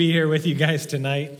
[0.00, 1.38] be here with you guys tonight.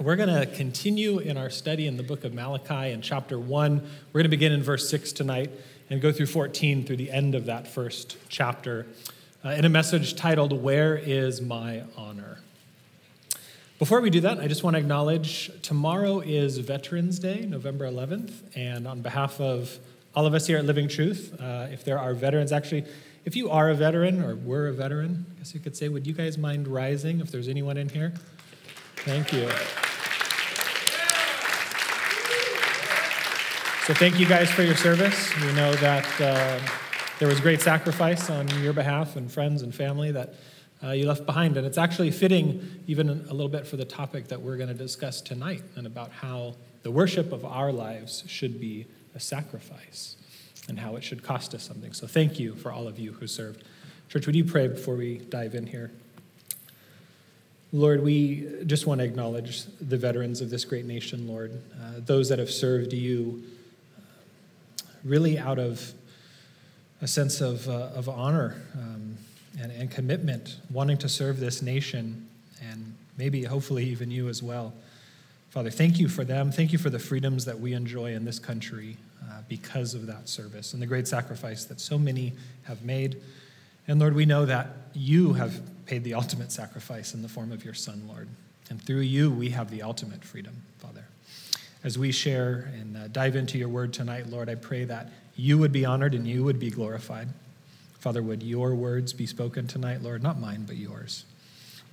[0.00, 3.76] We're going to continue in our study in the book of Malachi in chapter 1.
[3.76, 5.48] We're going to begin in verse 6 tonight
[5.88, 8.88] and go through 14 through the end of that first chapter
[9.44, 12.38] uh, in a message titled, Where is My Honor?
[13.78, 18.32] Before we do that, I just want to acknowledge tomorrow is Veterans Day, November 11th,
[18.56, 19.78] and on behalf of
[20.16, 22.86] all of us here at Living Truth, uh, if there are veterans, actually,
[23.24, 26.06] if you are a veteran or were a veteran, I guess you could say, would
[26.06, 28.12] you guys mind rising if there's anyone in here?
[28.96, 29.48] Thank you.
[33.86, 35.34] So, thank you guys for your service.
[35.40, 36.60] We know that uh,
[37.18, 40.34] there was great sacrifice on your behalf and friends and family that
[40.82, 41.56] uh, you left behind.
[41.56, 44.74] And it's actually fitting, even a little bit, for the topic that we're going to
[44.74, 50.16] discuss tonight and about how the worship of our lives should be a sacrifice
[50.68, 51.92] and how it should cost us something.
[51.92, 53.64] So thank you for all of you who served.
[54.08, 55.90] Church, would you pray before we dive in here?
[57.72, 61.52] Lord, we just want to acknowledge the veterans of this great nation, Lord,
[61.82, 63.42] uh, those that have served you
[63.96, 65.92] uh, really out of
[67.00, 69.16] a sense of, uh, of honor um,
[69.58, 72.28] and, and commitment, wanting to serve this nation
[72.62, 74.74] and maybe, hopefully, even you as well.
[75.48, 76.52] Father, thank you for them.
[76.52, 78.98] Thank you for the freedoms that we enjoy in this country
[79.48, 82.32] because of that service and the great sacrifice that so many
[82.64, 83.20] have made.
[83.88, 87.64] And Lord, we know that you have paid the ultimate sacrifice in the form of
[87.64, 88.28] your Son, Lord.
[88.70, 91.04] And through you, we have the ultimate freedom, Father.
[91.84, 95.58] As we share and uh, dive into your word tonight, Lord, I pray that you
[95.58, 97.28] would be honored and you would be glorified.
[97.98, 100.22] Father, would your words be spoken tonight, Lord?
[100.22, 101.24] Not mine, but yours.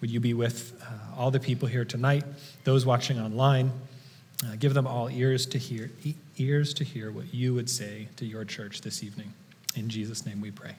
[0.01, 2.23] Would you be with uh, all the people here tonight,
[2.63, 3.71] those watching online?
[4.45, 5.91] Uh, give them all ears to hear,
[6.37, 9.33] ears to hear what you would say to your church this evening.
[9.75, 10.75] In Jesus' name we pray.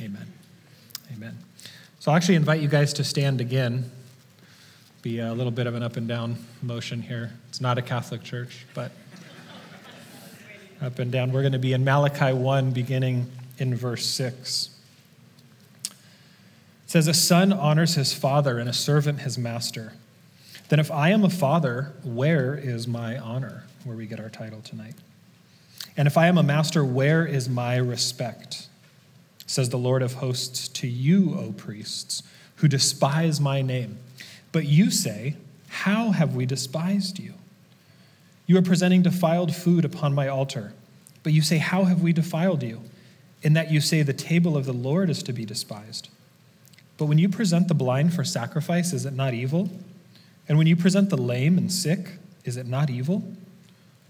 [0.00, 0.26] Amen.
[1.12, 1.36] Amen.
[1.98, 3.90] So I'll actually invite you guys to stand again.
[5.02, 7.32] Be a little bit of an up and down motion here.
[7.48, 8.92] It's not a Catholic church, but
[10.80, 11.32] up and down.
[11.32, 14.70] We're going to be in Malachi 1, beginning in verse 6.
[15.84, 15.92] It
[16.86, 19.92] says, A son honors his father, and a servant his master.
[20.72, 23.64] Then, if I am a father, where is my honor?
[23.84, 24.94] Where we get our title tonight.
[25.98, 28.68] And if I am a master, where is my respect?
[29.46, 32.22] Says the Lord of hosts to you, O priests,
[32.56, 33.98] who despise my name.
[34.50, 35.36] But you say,
[35.68, 37.34] How have we despised you?
[38.46, 40.72] You are presenting defiled food upon my altar.
[41.22, 42.80] But you say, How have we defiled you?
[43.42, 46.08] In that you say, The table of the Lord is to be despised.
[46.96, 49.68] But when you present the blind for sacrifice, is it not evil?
[50.48, 53.22] And when you present the lame and sick, is it not evil?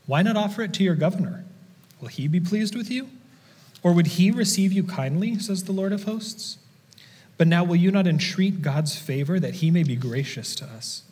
[0.06, 1.44] Why not offer it to your governor?
[2.00, 3.08] Will he be pleased with you?
[3.82, 6.58] Or would he receive you kindly, says the Lord of hosts?
[7.36, 11.02] But now will you not entreat God's favor that he may be gracious to us?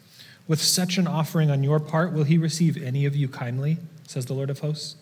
[0.47, 4.27] With such an offering on your part, will he receive any of you kindly, says
[4.27, 4.97] the Lord of hosts?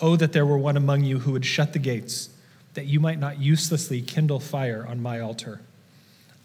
[0.00, 2.28] Oh, that there were one among you who would shut the gates,
[2.74, 5.60] that you might not uselessly kindle fire on my altar.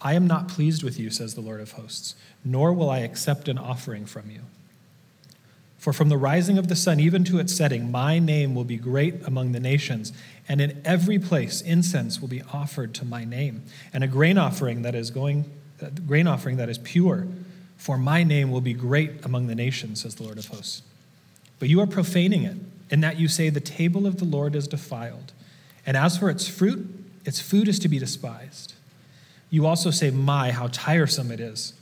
[0.01, 3.47] I am not pleased with you, says the Lord of hosts nor will I accept
[3.47, 4.41] an offering from you.
[5.77, 8.77] For from the rising of the sun even to its setting, my name will be
[8.77, 10.13] great among the nations,
[10.47, 14.83] and in every place incense will be offered to my name, and a grain offering
[14.83, 15.51] that is going,
[16.05, 17.27] grain offering that is pure.
[17.77, 20.83] For my name will be great among the nations, says the Lord of hosts.
[21.57, 22.57] But you are profaning it,
[22.91, 25.33] in that you say the table of the Lord is defiled,
[25.83, 26.87] and as for its fruit,
[27.25, 28.75] its food is to be despised.
[29.51, 31.73] You also say, My, how tiresome it is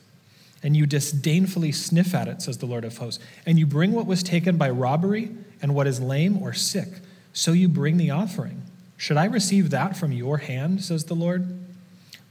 [0.62, 3.24] and you disdainfully sniff at it, says the Lord of hosts.
[3.46, 5.31] And you bring what was taken by robbery
[5.62, 6.88] and what is lame or sick,
[7.34, 8.63] so you bring the offering.
[8.97, 11.57] Should I receive that from your hand, says the Lord?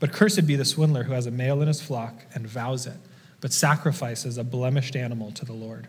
[0.01, 2.99] But cursed be the swindler who has a male in his flock and vows it,
[3.41, 5.89] but sacrifices a blemished animal to the Lord.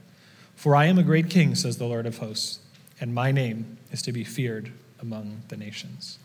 [0.56, 2.60] For I am a great king, says the Lord of hosts,
[3.02, 4.72] and my name is to be feared
[5.02, 6.18] among the nations.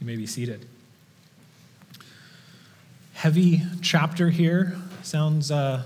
[0.00, 0.66] You may be seated.
[3.24, 5.82] Heavy chapter here Sounds uh,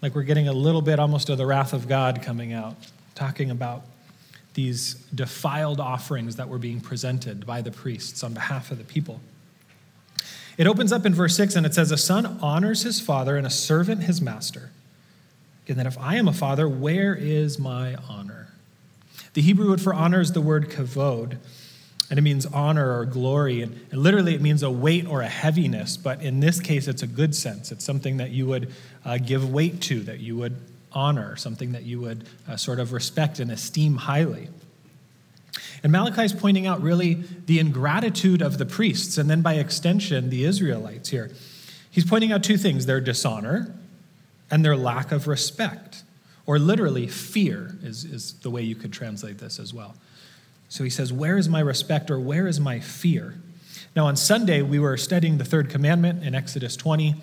[0.00, 2.76] like we're getting a little bit almost of the wrath of God coming out,
[3.16, 3.82] talking about
[4.54, 9.20] these defiled offerings that were being presented by the priests on behalf of the people.
[10.56, 13.44] It opens up in verse 6 and it says, A son honors his father and
[13.44, 14.70] a servant his master.
[15.66, 18.46] And then, if I am a father, where is my honor?
[19.34, 21.38] The Hebrew word for honor is the word kavod,
[22.12, 23.62] and it means honor or glory.
[23.62, 27.06] And, literally, it means a weight or a heaviness, but in this case, it's a
[27.06, 27.72] good sense.
[27.72, 28.70] It's something that you would
[29.02, 30.56] uh, give weight to, that you would
[30.92, 34.50] honor, something that you would uh, sort of respect and esteem highly.
[35.82, 37.14] And Malachi is pointing out really
[37.46, 41.30] the ingratitude of the priests, and then by extension, the Israelites here.
[41.90, 43.74] He's pointing out two things their dishonor
[44.50, 46.02] and their lack of respect,
[46.44, 49.94] or literally, fear is, is the way you could translate this as well.
[50.72, 53.34] So he says, Where is my respect, or where is my fear?
[53.94, 57.14] Now, on Sunday, we were studying the third commandment in Exodus 20,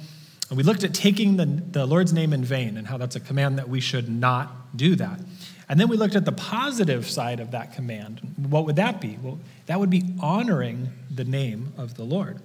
[0.50, 3.20] and we looked at taking the, the Lord's name in vain and how that's a
[3.20, 5.20] command that we should not do that.
[5.68, 8.20] And then we looked at the positive side of that command.
[8.38, 9.18] What would that be?
[9.20, 12.40] Well, that would be honoring the name of the Lord.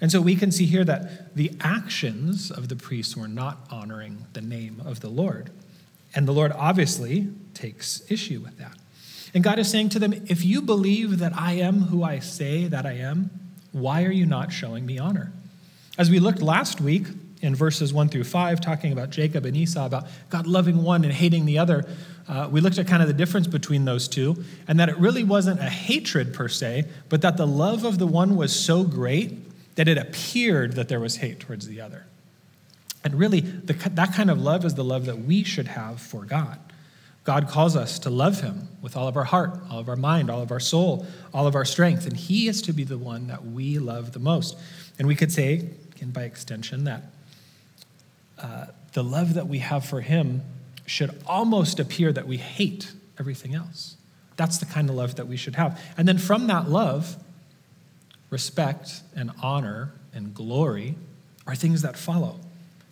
[0.00, 4.26] And so we can see here that the actions of the priests were not honoring
[4.34, 5.50] the name of the Lord.
[6.14, 8.76] And the Lord obviously takes issue with that.
[9.34, 12.66] And God is saying to them, If you believe that I am who I say
[12.66, 13.30] that I am,
[13.72, 15.32] why are you not showing me honor?
[15.98, 17.06] As we looked last week
[17.42, 21.12] in verses 1 through 5, talking about Jacob and Esau, about God loving one and
[21.12, 21.84] hating the other,
[22.28, 25.24] uh, we looked at kind of the difference between those two, and that it really
[25.24, 29.36] wasn't a hatred per se, but that the love of the one was so great
[29.76, 32.06] that it appeared that there was hate towards the other.
[33.02, 36.24] And really, the, that kind of love is the love that we should have for
[36.24, 36.58] God.
[37.24, 40.30] God calls us to love Him with all of our heart, all of our mind,
[40.30, 43.26] all of our soul, all of our strength, and He is to be the one
[43.26, 44.56] that we love the most.
[44.98, 45.68] And we could say,
[46.00, 47.02] and by extension, that
[48.38, 50.42] uh, the love that we have for Him
[50.86, 53.96] should almost appear that we hate everything else.
[54.36, 55.78] That's the kind of love that we should have.
[55.98, 57.16] And then from that love,
[58.30, 60.94] respect and honor and glory
[61.46, 62.40] are things that follow.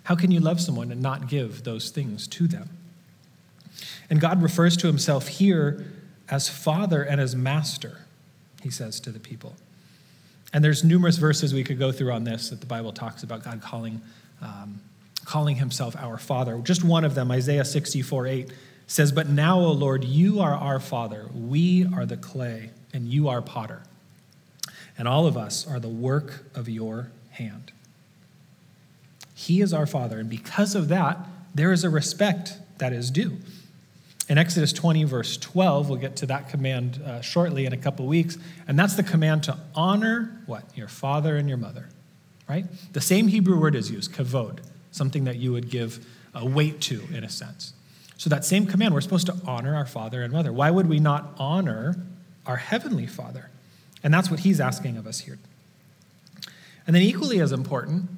[0.04, 2.68] How can you love someone and not give those things to them?
[4.10, 5.86] And God refers to himself here
[6.28, 7.98] as Father and as Master,
[8.62, 9.56] he says to the people.
[10.52, 13.44] And there's numerous verses we could go through on this that the Bible talks about
[13.44, 14.00] God calling,
[14.40, 14.80] um,
[15.24, 16.58] calling himself our Father.
[16.58, 18.52] Just one of them, Isaiah 64 8,
[18.86, 21.28] says, But now, O Lord, you are our Father.
[21.34, 23.82] We are the clay, and you are potter.
[24.96, 27.72] And all of us are the work of your hand.
[29.34, 31.18] He is our Father, and because of that,
[31.54, 33.38] there is a respect that is due.
[34.28, 38.06] In Exodus 20, verse 12, we'll get to that command uh, shortly in a couple
[38.06, 38.36] weeks,
[38.66, 40.64] and that's the command to honor what?
[40.76, 41.88] Your father and your mother,
[42.46, 42.66] right?
[42.92, 44.58] The same Hebrew word is used, kavod,
[44.90, 47.72] something that you would give a weight to, in a sense.
[48.18, 50.52] So, that same command, we're supposed to honor our father and mother.
[50.52, 51.96] Why would we not honor
[52.44, 53.48] our heavenly father?
[54.02, 55.38] And that's what he's asking of us here.
[56.86, 58.10] And then, equally as important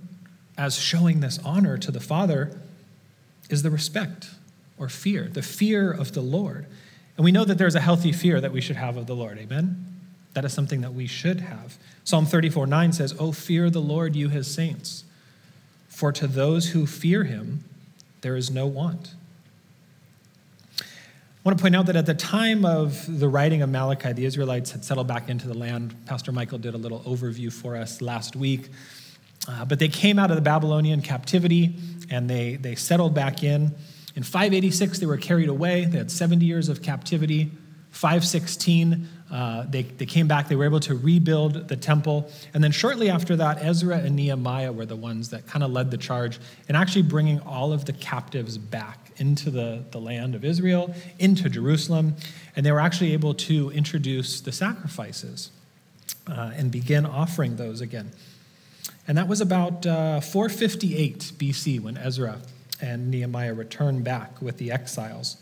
[0.58, 2.58] as showing this honor to the father
[3.48, 4.30] is the respect
[4.80, 6.66] or fear, the fear of the Lord.
[7.16, 9.38] And we know that there's a healthy fear that we should have of the Lord.
[9.38, 9.86] Amen?
[10.32, 11.76] That is something that we should have.
[12.02, 15.04] Psalm 34 9 says, Oh, fear the Lord, you his saints,
[15.88, 17.64] for to those who fear him
[18.22, 19.14] there is no want.
[20.80, 24.26] I want to point out that at the time of the writing of Malachi, the
[24.26, 25.94] Israelites had settled back into the land.
[26.04, 28.68] Pastor Michael did a little overview for us last week.
[29.48, 31.74] Uh, but they came out of the Babylonian captivity
[32.10, 33.74] and they, they settled back in.
[34.16, 35.84] In 586, they were carried away.
[35.84, 37.50] They had 70 years of captivity.
[37.90, 40.48] 516, uh, they, they came back.
[40.48, 42.30] They were able to rebuild the temple.
[42.54, 45.90] And then shortly after that, Ezra and Nehemiah were the ones that kind of led
[45.90, 50.44] the charge in actually bringing all of the captives back into the, the land of
[50.44, 52.16] Israel, into Jerusalem.
[52.56, 55.50] And they were actually able to introduce the sacrifices
[56.26, 58.12] uh, and begin offering those again.
[59.06, 62.38] And that was about uh, 458 BC when Ezra
[62.82, 65.36] and Nehemiah return back with the exiles.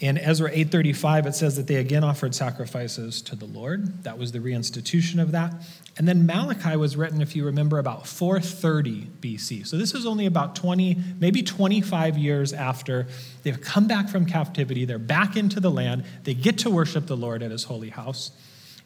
[0.00, 4.02] In Ezra 8:35 it says that they again offered sacrifices to the Lord.
[4.04, 5.54] That was the reinstitution of that.
[5.98, 9.66] And then Malachi was written if you remember about 430 BC.
[9.66, 13.08] So this is only about 20 maybe 25 years after
[13.42, 17.16] they've come back from captivity, they're back into the land, they get to worship the
[17.16, 18.30] Lord at his holy house.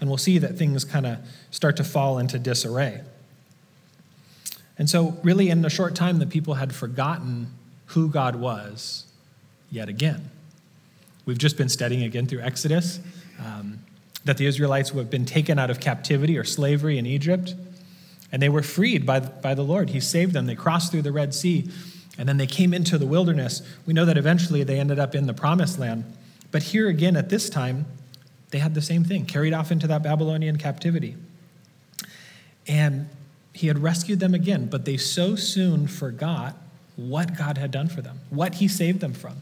[0.01, 1.19] And we'll see that things kind of
[1.53, 3.03] start to fall into disarray.
[4.79, 7.49] And so, really, in a short time, the people had forgotten
[7.87, 9.07] who God was
[9.71, 10.31] yet again.
[11.27, 13.01] We've just been studying again through Exodus
[13.39, 13.79] um,
[14.25, 17.55] that the Israelites have been taken out of captivity or slavery in Egypt,
[18.33, 19.91] and they were freed by, by the Lord.
[19.91, 20.47] He saved them.
[20.47, 21.71] They crossed through the Red Sea,
[22.19, 23.63] and then they came into the wilderness.
[23.87, 26.05] We know that eventually they ended up in the promised land.
[26.51, 27.87] But here again, at this time,
[28.51, 31.17] they had the same thing, carried off into that Babylonian captivity.
[32.67, 33.09] And
[33.55, 36.57] he had rescued them again, but they so soon forgot
[36.97, 39.37] what God had done for them, what he saved them from,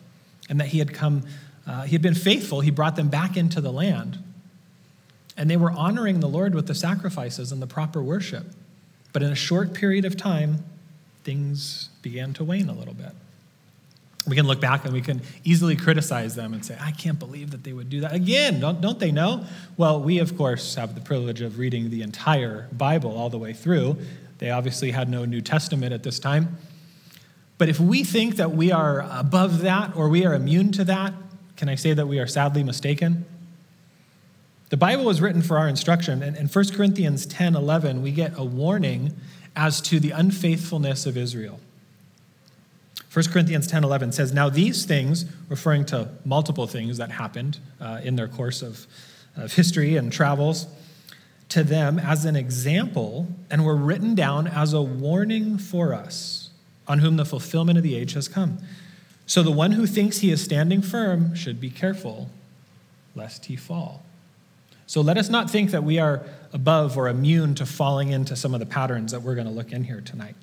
[0.49, 1.25] and that he had come,
[1.66, 2.61] uh, he had been faithful.
[2.61, 4.19] He brought them back into the land.
[5.37, 8.45] And they were honoring the Lord with the sacrifices and the proper worship.
[9.14, 10.64] But in a short period of time,
[11.25, 13.12] things began to wane a little bit.
[14.26, 17.50] We can look back and we can easily criticize them and say, I can't believe
[17.50, 18.12] that they would do that.
[18.12, 19.44] Again, don't, don't they know?
[19.76, 23.52] Well, we, of course, have the privilege of reading the entire Bible all the way
[23.52, 23.96] through.
[24.38, 26.56] They obviously had no New Testament at this time.
[27.58, 31.14] But if we think that we are above that or we are immune to that,
[31.56, 33.24] can I say that we are sadly mistaken?
[34.70, 38.32] The Bible was written for our instruction, and in 1 Corinthians 10 11, we get
[38.36, 39.14] a warning
[39.54, 41.60] as to the unfaithfulness of Israel.
[43.12, 48.00] 1 Corinthians 10 11 says, Now these things, referring to multiple things that happened uh,
[48.02, 48.87] in their course of,
[49.37, 50.66] of history and travels,
[51.50, 56.49] to them as an example and were written down as a warning for us
[56.88, 58.59] on whom the fulfillment of the age has come.
[59.26, 62.31] So the one who thinks he is standing firm should be careful
[63.14, 64.02] lest he fall.
[64.87, 66.23] So let us not think that we are
[66.54, 69.73] above or immune to falling into some of the patterns that we're going to look
[69.73, 70.35] in here tonight.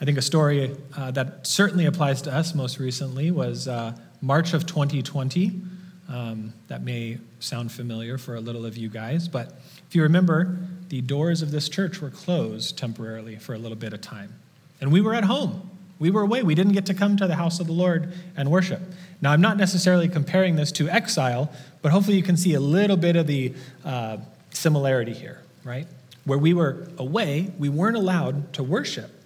[0.00, 4.52] I think a story uh, that certainly applies to us most recently was uh, March
[4.54, 5.60] of 2020.
[6.08, 9.58] Um, that may sound familiar for a little of you guys, but
[9.88, 10.58] if you remember,
[10.88, 14.34] the doors of this church were closed temporarily for a little bit of time.
[14.80, 15.70] And we were at home.
[15.98, 16.42] We were away.
[16.42, 18.80] We didn't get to come to the house of the Lord and worship.
[19.20, 22.96] Now, I'm not necessarily comparing this to exile, but hopefully you can see a little
[22.96, 24.16] bit of the uh,
[24.50, 25.86] similarity here, right?
[26.24, 29.21] Where we were away, we weren't allowed to worship.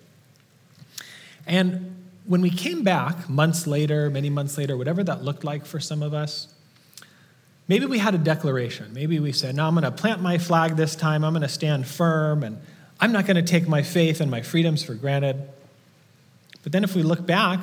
[1.47, 5.79] And when we came back months later, many months later, whatever that looked like for
[5.79, 6.49] some of us,
[7.69, 8.93] maybe we had a declaration.
[8.93, 11.25] Maybe we said, No, I'm going to plant my flag this time.
[11.25, 12.59] I'm going to stand firm and
[12.99, 15.37] I'm not going to take my faith and my freedoms for granted.
[16.63, 17.61] But then if we look back,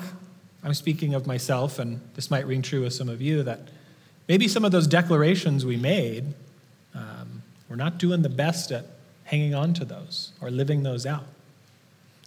[0.63, 3.59] I'm speaking of myself, and this might ring true with some of you, that
[4.29, 6.33] maybe some of those declarations we made,
[6.95, 8.85] um, we're not doing the best at
[9.25, 11.25] hanging on to those or living those out.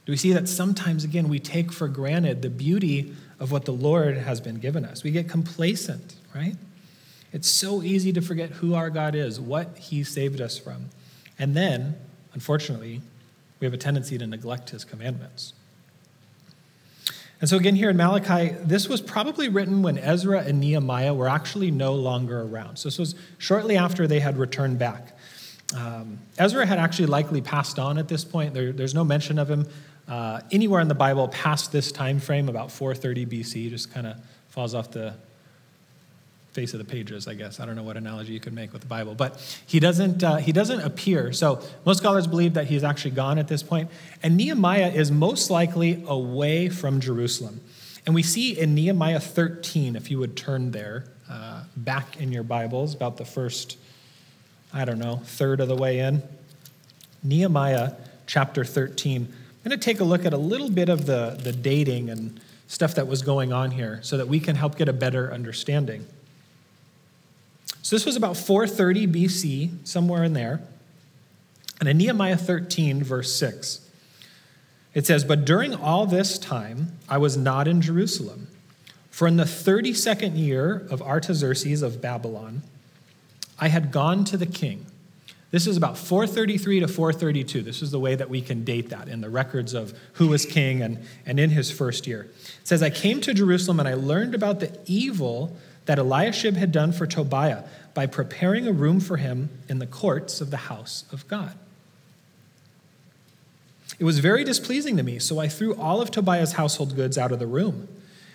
[0.06, 3.72] Do we see that sometimes, again, we take for granted the beauty of what the
[3.72, 5.02] Lord has been given us?
[5.02, 6.54] We get complacent, right?
[7.32, 10.86] It's so easy to forget who our God is, what He saved us from.
[11.38, 11.96] And then
[12.36, 13.00] Unfortunately,
[13.60, 15.54] we have a tendency to neglect his commandments.
[17.40, 21.30] And so, again, here in Malachi, this was probably written when Ezra and Nehemiah were
[21.30, 22.76] actually no longer around.
[22.76, 25.16] So, this was shortly after they had returned back.
[25.74, 28.52] Um, Ezra had actually likely passed on at this point.
[28.52, 29.66] There, there's no mention of him
[30.08, 34.16] uh, anywhere in the Bible past this time frame, about 430 BC, just kind of
[34.50, 35.14] falls off the
[36.52, 37.60] face of the pages, I guess.
[37.60, 40.36] I don't know what analogy you could make with the Bible, but he doesn't, uh,
[40.36, 41.32] he doesn't appear.
[41.32, 43.90] So most scholars believe that he's actually gone at this point.
[44.22, 47.60] And Nehemiah is most likely away from Jerusalem.
[48.06, 52.44] And we see in Nehemiah 13, if you would turn there, uh, back in your
[52.44, 53.76] Bibles, about the first,
[54.72, 56.22] I don't know, third of the way in.
[57.22, 57.92] Nehemiah
[58.26, 59.30] chapter 13.
[59.66, 62.94] Going to take a look at a little bit of the, the dating and stuff
[62.94, 66.06] that was going on here so that we can help get a better understanding.
[67.82, 70.60] So this was about 430 BC, somewhere in there.
[71.80, 73.90] And in Nehemiah 13, verse 6,
[74.94, 78.46] it says, But during all this time, I was not in Jerusalem.
[79.10, 82.62] For in the 32nd year of Artaxerxes of Babylon,
[83.58, 84.86] I had gone to the king.
[85.52, 87.62] This is about 433 to 432.
[87.62, 90.44] This is the way that we can date that in the records of who was
[90.44, 92.28] king and, and in his first year.
[92.60, 96.72] It says, I came to Jerusalem and I learned about the evil that Eliashib had
[96.72, 97.62] done for Tobiah
[97.94, 101.56] by preparing a room for him in the courts of the house of God.
[103.98, 107.32] It was very displeasing to me, so I threw all of Tobiah's household goods out
[107.32, 107.88] of the room.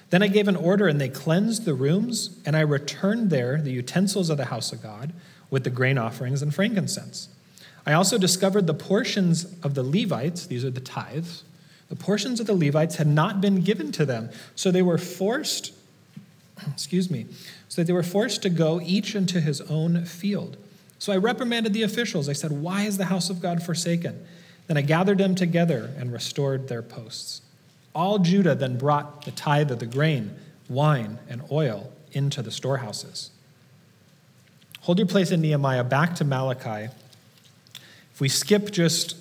[0.09, 3.71] Then I gave an order, and they cleansed the rooms, and I returned there the
[3.71, 5.13] utensils of the house of God
[5.51, 7.29] with the grain offerings and frankincense.
[7.85, 11.43] I also discovered the portions of the Levites, these are the tithes,
[11.89, 15.73] the portions of the Levites had not been given to them, so they were forced
[16.71, 17.25] excuse me,
[17.67, 20.57] so they were forced to go each into his own field.
[20.99, 22.29] So I reprimanded the officials.
[22.29, 24.25] I said, Why is the house of God forsaken?
[24.67, 27.41] Then I gathered them together and restored their posts.
[27.93, 30.35] All Judah then brought the tithe of the grain,
[30.69, 33.31] wine, and oil into the storehouses.
[34.81, 36.91] Hold your place in Nehemiah back to Malachi.
[38.13, 39.15] If we skip just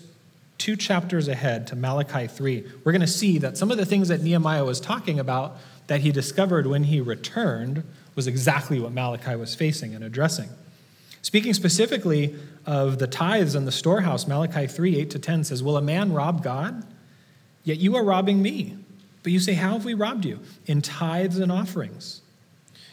[0.56, 4.08] two chapters ahead to Malachi 3, we're going to see that some of the things
[4.08, 9.36] that Nehemiah was talking about that he discovered when he returned was exactly what Malachi
[9.36, 10.48] was facing and addressing.
[11.20, 15.76] Speaking specifically of the tithes and the storehouse, Malachi 3 8 to 10 says, Will
[15.76, 16.86] a man rob God?
[17.64, 18.78] Yet you are robbing me.
[19.22, 20.40] But you say, How have we robbed you?
[20.64, 22.22] In tithes and offerings.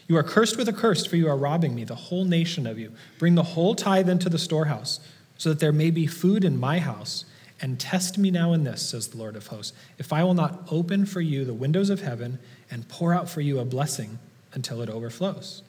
[0.08, 2.78] You are cursed with a curse, for you are robbing me, the whole nation of
[2.78, 2.92] you.
[3.18, 5.00] Bring the whole tithe into the storehouse,
[5.36, 7.26] so that there may be food in my house.
[7.60, 10.66] And test me now in this, says the Lord of hosts, if I will not
[10.70, 12.38] open for you the windows of heaven
[12.70, 14.18] and pour out for you a blessing
[14.54, 15.62] until it overflows.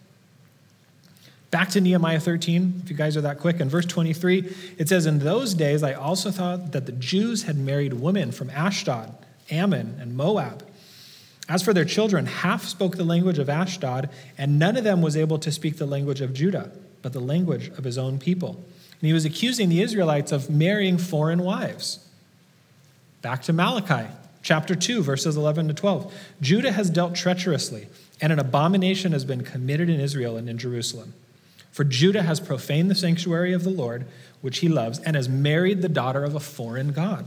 [1.51, 3.59] Back to Nehemiah 13, if you guys are that quick.
[3.59, 7.57] In verse 23, it says, In those days I also thought that the Jews had
[7.57, 9.15] married women from Ashdod,
[9.49, 10.63] Ammon, and Moab.
[11.49, 15.17] As for their children, half spoke the language of Ashdod, and none of them was
[15.17, 18.63] able to speak the language of Judah, but the language of his own people.
[19.01, 22.07] And he was accusing the Israelites of marrying foreign wives.
[23.23, 24.07] Back to Malachi,
[24.43, 26.13] chapter 2, verses 11 to 12.
[26.39, 27.87] Judah has dealt treacherously,
[28.21, 31.15] and an abomination has been committed in Israel and in Jerusalem.
[31.71, 34.05] For Judah has profaned the sanctuary of the Lord,
[34.41, 37.25] which he loves, and has married the daughter of a foreign God.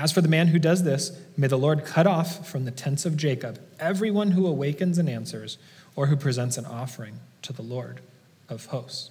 [0.00, 3.04] As for the man who does this, may the Lord cut off from the tents
[3.04, 5.58] of Jacob everyone who awakens and answers,
[5.94, 8.00] or who presents an offering to the Lord
[8.48, 9.10] of hosts.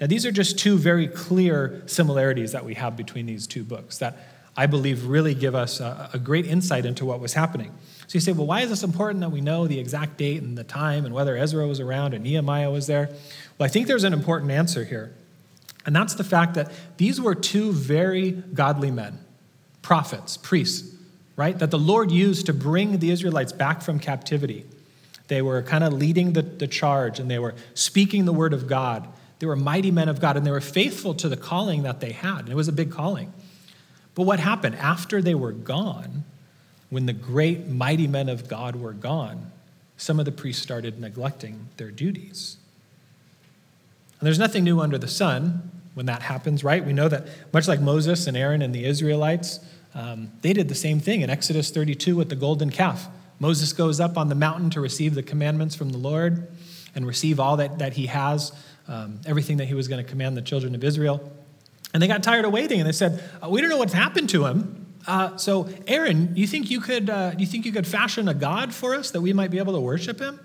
[0.00, 3.98] Now, these are just two very clear similarities that we have between these two books
[3.98, 4.16] that
[4.56, 7.72] I believe really give us a, a great insight into what was happening.
[8.08, 10.58] So you say, well, why is this important that we know the exact date and
[10.58, 13.06] the time and whether Ezra was around and Nehemiah was there?
[13.56, 15.14] Well, I think there's an important answer here.
[15.86, 19.20] And that's the fact that these were two very godly men,
[19.82, 20.94] prophets, priests,
[21.36, 21.58] right?
[21.58, 24.64] That the Lord used to bring the Israelites back from captivity.
[25.28, 28.66] They were kind of leading the, the charge and they were speaking the word of
[28.66, 29.08] God.
[29.38, 32.12] They were mighty men of God and they were faithful to the calling that they
[32.12, 32.40] had.
[32.40, 33.32] And it was a big calling.
[34.14, 36.24] But what happened after they were gone?
[36.92, 39.50] when the great, mighty men of God were gone,
[39.96, 42.58] some of the priests started neglecting their duties.
[44.20, 46.84] And there's nothing new under the sun when that happens, right?
[46.84, 49.60] We know that much like Moses and Aaron and the Israelites,
[49.94, 53.08] um, they did the same thing in Exodus 32 with the golden calf.
[53.38, 56.48] Moses goes up on the mountain to receive the commandments from the Lord
[56.94, 58.52] and receive all that, that he has,
[58.88, 61.32] um, everything that he was going to command the children of Israel.
[61.92, 64.30] And they got tired of waiting and they said, uh, We don't know what's happened
[64.30, 64.86] to him.
[65.06, 68.72] Uh, so, Aaron, you think you could uh, you think you could fashion a god
[68.72, 70.38] for us that we might be able to worship him?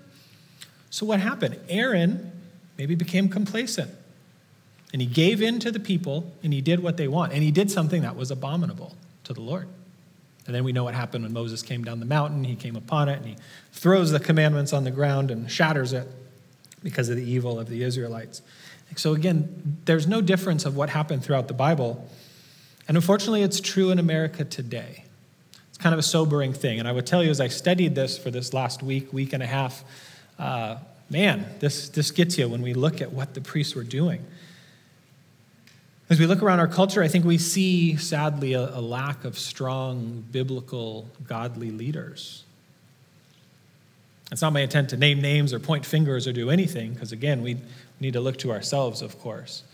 [0.90, 1.58] So what happened?
[1.68, 2.32] Aaron
[2.76, 3.90] maybe became complacent,
[4.92, 7.50] and he gave in to the people, and he did what they want, and he
[7.50, 9.68] did something that was abominable to the Lord.
[10.46, 12.44] And then we know what happened when Moses came down the mountain.
[12.44, 13.36] He came upon it, and he
[13.72, 16.08] throws the commandments on the ground and shatters it
[16.82, 18.40] because of the evil of the Israelites.
[18.96, 22.08] So again, there's no difference of what happened throughout the Bible
[22.88, 25.04] and unfortunately, it's true in America today.
[25.68, 26.78] It's kind of a sobering thing.
[26.78, 29.42] And I would tell you as I studied this for this last week, week and
[29.42, 29.84] a half,
[30.38, 30.78] uh,
[31.10, 34.24] man, this, this gets you when we look at what the priests were doing.
[36.10, 39.38] As we look around our culture, I think we see, sadly, a, a lack of
[39.38, 42.44] strong, biblical, godly leaders.
[44.32, 47.42] It's not my intent to name names or point fingers or do anything, because again,
[47.42, 47.58] we
[48.00, 49.64] need to look to ourselves, of course.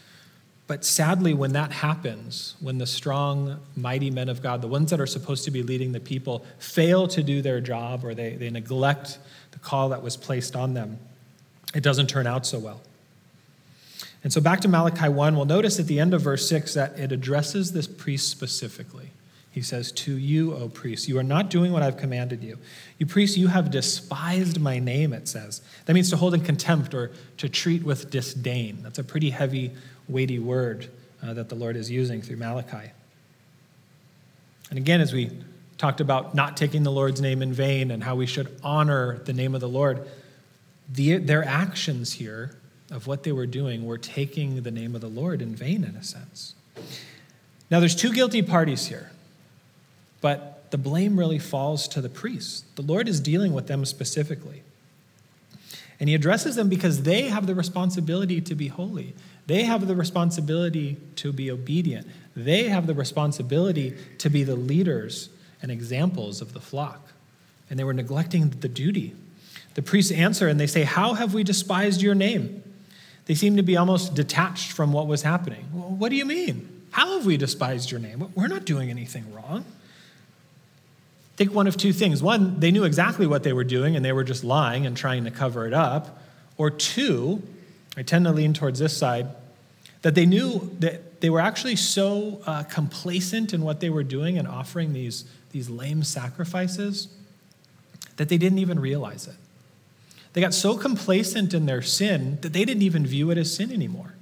[0.66, 5.00] But sadly, when that happens, when the strong, mighty men of God, the ones that
[5.00, 8.50] are supposed to be leading the people, fail to do their job or they, they
[8.50, 9.18] neglect
[9.52, 10.98] the call that was placed on them,
[11.74, 12.80] it doesn't turn out so well.
[14.24, 16.98] And so back to Malachi 1, we'll notice at the end of verse 6 that
[16.98, 19.10] it addresses this priest specifically.
[19.50, 22.58] He says, To you, O priests, you are not doing what I've commanded you.
[22.98, 25.60] You priests, you have despised my name, it says.
[25.84, 28.78] That means to hold in contempt or to treat with disdain.
[28.82, 29.70] That's a pretty heavy
[30.08, 30.88] weighty word
[31.22, 32.90] uh, that the Lord is using through Malachi.
[34.70, 35.30] And again, as we
[35.76, 39.34] talked about not taking the Lord's name in vain and how we should honor the
[39.34, 40.08] name of the Lord,
[40.92, 42.56] the, their actions here
[42.90, 45.96] of what they were doing were taking the name of the Lord in vain, in
[45.96, 46.54] a sense.
[47.70, 49.10] Now, there's two guilty parties here,
[50.20, 52.64] but the blame really falls to the priests.
[52.74, 54.62] The Lord is dealing with them specifically.
[56.00, 59.14] And he addresses them because they have the responsibility to be holy.
[59.46, 62.08] They have the responsibility to be obedient.
[62.34, 65.28] They have the responsibility to be the leaders
[65.62, 67.12] and examples of the flock.
[67.70, 69.14] And they were neglecting the duty.
[69.74, 72.63] The priests answer and they say, How have we despised your name?
[73.26, 75.66] They seem to be almost detached from what was happening.
[75.72, 76.82] Well, what do you mean?
[76.90, 78.30] How have we despised your name?
[78.34, 79.64] We're not doing anything wrong.
[81.36, 82.22] Think one of two things.
[82.22, 85.24] One, they knew exactly what they were doing and they were just lying and trying
[85.24, 86.22] to cover it up.
[86.56, 87.42] Or two,
[87.96, 89.26] I tend to lean towards this side,
[90.02, 94.38] that they knew that they were actually so uh, complacent in what they were doing
[94.38, 97.08] and offering these, these lame sacrifices
[98.16, 99.34] that they didn't even realize it.
[100.34, 103.72] They got so complacent in their sin that they didn't even view it as sin
[103.72, 104.14] anymore.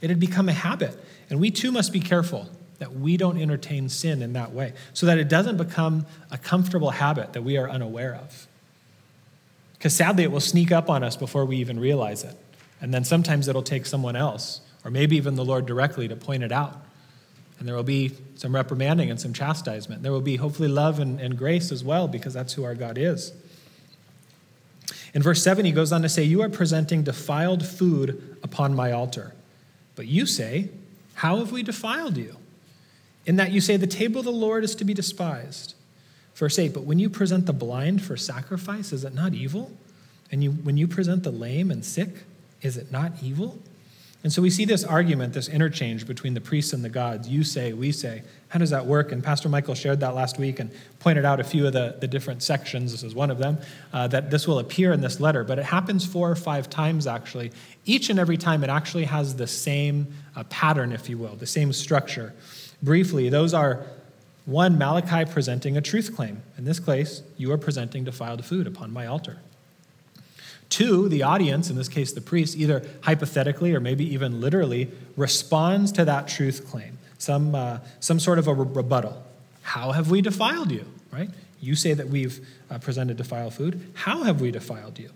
[0.00, 1.02] It had become a habit.
[1.30, 5.06] And we too must be careful that we don't entertain sin in that way so
[5.06, 8.46] that it doesn't become a comfortable habit that we are unaware of.
[9.78, 12.36] Because sadly, it will sneak up on us before we even realize it.
[12.80, 16.42] And then sometimes it'll take someone else, or maybe even the Lord directly, to point
[16.42, 16.82] it out.
[17.58, 20.02] And there will be some reprimanding and some chastisement.
[20.02, 22.98] There will be hopefully love and, and grace as well, because that's who our God
[22.98, 23.32] is.
[25.14, 28.92] In verse 7, he goes on to say, You are presenting defiled food upon my
[28.92, 29.32] altar.
[29.94, 30.70] But you say,
[31.14, 32.36] How have we defiled you?
[33.24, 35.74] In that you say, The table of the Lord is to be despised.
[36.34, 39.72] Verse 8, But when you present the blind for sacrifice, is it not evil?
[40.30, 42.24] And you, when you present the lame and sick,
[42.62, 43.58] is it not evil?
[44.26, 47.28] And so we see this argument, this interchange between the priests and the gods.
[47.28, 48.24] You say, we say.
[48.48, 49.12] How does that work?
[49.12, 52.08] And Pastor Michael shared that last week and pointed out a few of the, the
[52.08, 52.90] different sections.
[52.90, 53.58] This is one of them,
[53.92, 55.44] uh, that this will appear in this letter.
[55.44, 57.52] But it happens four or five times, actually.
[57.84, 61.46] Each and every time, it actually has the same uh, pattern, if you will, the
[61.46, 62.34] same structure.
[62.82, 63.86] Briefly, those are
[64.44, 66.42] one, Malachi presenting a truth claim.
[66.58, 69.38] In this case, you are presenting defiled food upon my altar.
[70.68, 75.92] Two, the audience, in this case the priest, either hypothetically or maybe even literally responds
[75.92, 79.22] to that truth claim, some, uh, some sort of a rebuttal.
[79.62, 80.84] How have we defiled you?
[81.12, 81.30] Right?
[81.60, 83.92] You say that we've uh, presented defiled food.
[83.94, 85.10] How have we defiled you?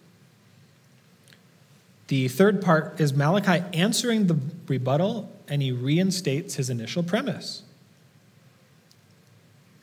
[2.08, 4.36] The third part is Malachi answering the
[4.66, 7.62] rebuttal and he reinstates his initial premise.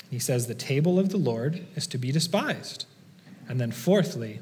[0.09, 2.85] He says, The table of the Lord is to be despised.
[3.49, 4.39] And then, fourthly,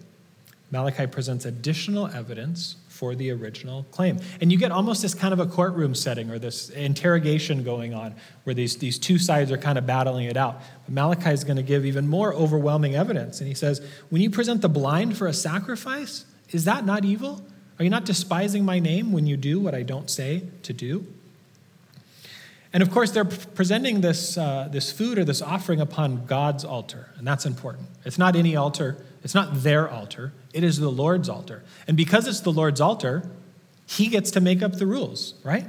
[0.76, 4.20] Malachi presents additional evidence for the original claim.
[4.42, 8.14] And you get almost this kind of a courtroom setting or this interrogation going on
[8.44, 10.62] where these, these two sides are kind of battling it out.
[10.84, 13.40] But Malachi is going to give even more overwhelming evidence.
[13.40, 17.46] And he says, When you present the blind for a sacrifice, is that not evil?
[17.80, 21.08] Are you not despising my name when you do what I don't say to do?
[22.74, 27.12] And of course, they're presenting this, uh, this food or this offering upon God's altar,
[27.18, 27.88] and that's important.
[28.04, 31.64] It's not any altar, it's not their altar, it is the Lord's altar.
[31.88, 33.30] And because it's the Lord's altar,
[33.86, 35.66] He gets to make up the rules, right?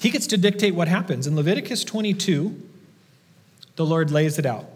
[0.00, 1.28] He gets to dictate what happens.
[1.28, 2.60] In Leviticus 22,
[3.76, 4.66] the Lord lays it out.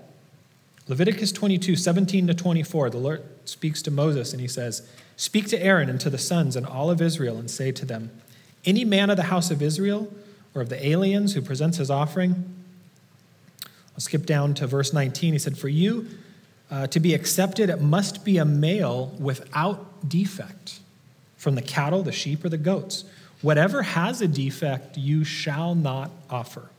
[0.86, 5.62] Leviticus 22, 17 to 24, the Lord speaks to Moses and he says, Speak to
[5.62, 8.10] Aaron and to the sons and all of Israel and say to them,
[8.64, 10.12] Any man of the house of Israel,
[10.54, 12.54] or of the aliens who presents his offering.
[13.94, 15.32] I'll skip down to verse 19.
[15.32, 16.08] He said, For you
[16.70, 20.80] uh, to be accepted, it must be a male without defect
[21.36, 23.04] from the cattle, the sheep, or the goats.
[23.42, 26.70] Whatever has a defect, you shall not offer,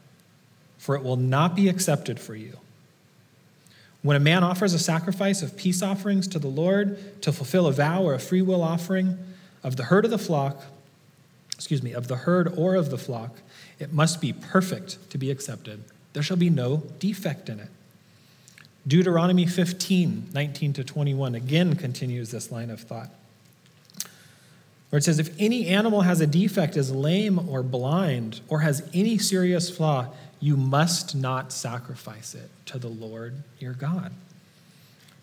[0.78, 2.58] for it will not be accepted for you.
[4.04, 7.72] When a man offers a sacrifice of peace offerings to the Lord to fulfill a
[7.72, 9.18] vow or a free will offering
[9.64, 10.64] of the herd of the flock,
[11.54, 13.40] excuse me, of the herd or of the flock,
[13.78, 15.84] it must be perfect to be accepted.
[16.14, 17.70] There shall be no defect in it.
[18.88, 23.10] Deuteronomy 15, 19 to 21, again continues this line of thought.
[24.90, 28.88] Where it says, If any animal has a defect, is lame or blind, or has
[28.94, 30.08] any serious flaw,
[30.40, 34.12] you must not sacrifice it to the Lord your God.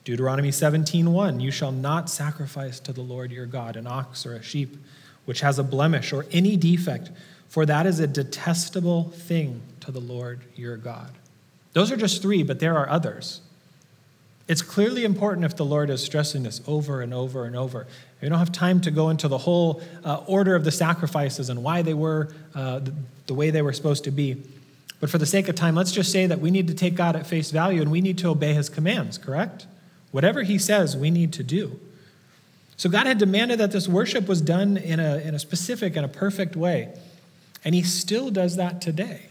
[0.05, 4.42] Deuteronomy 17:1 You shall not sacrifice to the Lord your God an ox or a
[4.42, 4.77] sheep
[5.25, 7.11] which has a blemish or any defect
[7.49, 11.11] for that is a detestable thing to the Lord your God.
[11.73, 13.40] Those are just three, but there are others.
[14.48, 17.87] It's clearly important if the Lord is stressing this over and over and over.
[18.22, 21.62] We don't have time to go into the whole uh, order of the sacrifices and
[21.62, 22.94] why they were uh, the,
[23.26, 24.42] the way they were supposed to be.
[25.00, 27.14] But for the sake of time, let's just say that we need to take God
[27.14, 29.66] at face value and we need to obey his commands, correct?
[30.12, 31.78] Whatever he says, we need to do.
[32.78, 36.06] So God had demanded that this worship was done in a, in a specific and
[36.06, 36.94] a perfect way.
[37.64, 39.26] And he still does that today.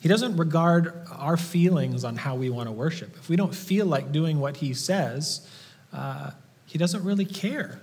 [0.00, 3.16] He doesn't regard our feelings on how we want to worship.
[3.16, 5.48] If we don't feel like doing what he says,
[5.92, 6.32] uh,
[6.66, 7.80] he doesn't really care.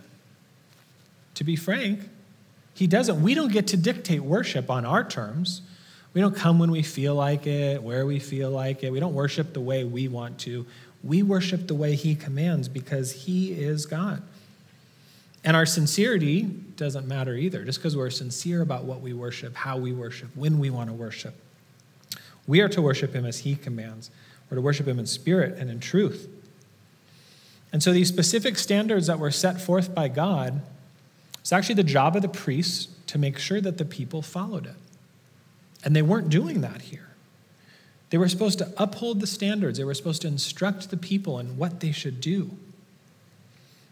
[1.36, 2.02] To be frank,
[2.74, 3.22] he doesn't.
[3.22, 5.62] We don't get to dictate worship on our terms.
[6.14, 8.92] We don't come when we feel like it, where we feel like it.
[8.92, 10.66] We don't worship the way we want to.
[11.04, 14.22] We worship the way he commands because he is God.
[15.44, 19.78] And our sincerity doesn't matter either, just because we're sincere about what we worship, how
[19.78, 21.36] we worship, when we want to worship.
[22.50, 24.10] We are to worship Him as He commands.
[24.50, 26.28] We're to worship Him in spirit and in truth.
[27.72, 30.64] And so, these specific standards that were set forth by God,
[31.42, 34.76] it's actually the job of the priests to make sure that the people followed it.
[35.84, 37.10] And they weren't doing that here.
[38.10, 41.56] They were supposed to uphold the standards, they were supposed to instruct the people in
[41.56, 42.50] what they should do.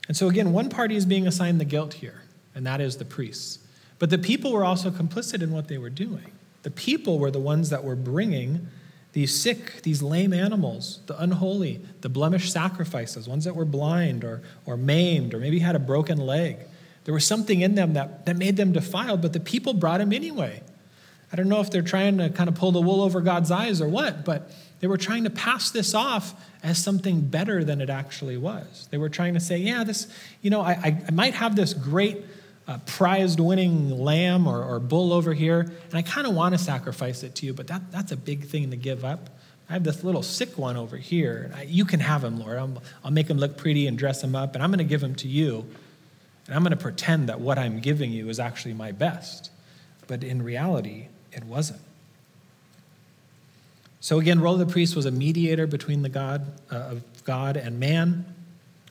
[0.08, 2.24] And so, again, one party is being assigned the guilt here,
[2.56, 3.60] and that is the priests.
[4.00, 6.32] But the people were also complicit in what they were doing.
[6.68, 8.68] The people were the ones that were bringing
[9.14, 14.42] these sick, these lame animals, the unholy, the blemished sacrifices, ones that were blind or,
[14.66, 16.58] or maimed or maybe had a broken leg.
[17.06, 20.12] There was something in them that, that made them defiled, but the people brought them
[20.12, 20.62] anyway.
[21.32, 23.80] I don't know if they're trying to kind of pull the wool over God's eyes
[23.80, 24.52] or what, but
[24.82, 28.90] they were trying to pass this off as something better than it actually was.
[28.92, 32.26] They were trying to say, yeah, this, you know, I, I might have this great
[32.68, 36.58] uh, prized winning lamb or, or bull over here, and I kind of want to
[36.58, 39.30] sacrifice it to you, but that, that's a big thing to give up.
[39.70, 41.52] I have this little sick one over here.
[41.56, 42.58] I, you can have him, Lord.
[42.58, 45.04] I'll, I'll make him look pretty and dress him up, and I'm going to give
[45.04, 45.66] him to you.
[46.46, 49.52] And I'm going to pretend that what I'm giving you is actually my best.
[50.08, 51.82] But in reality, it wasn't.
[54.00, 57.58] So again, role of the priest was a mediator between the God uh, of God
[57.58, 58.26] and man,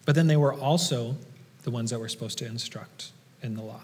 [0.05, 1.17] but then they were also
[1.63, 3.83] the ones that were supposed to instruct in the law.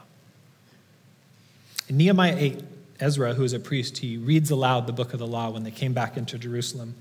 [1.89, 2.65] In Nehemiah 8,
[3.01, 5.71] Ezra, who is a priest, he reads aloud the book of the law when they
[5.71, 6.95] came back into Jerusalem.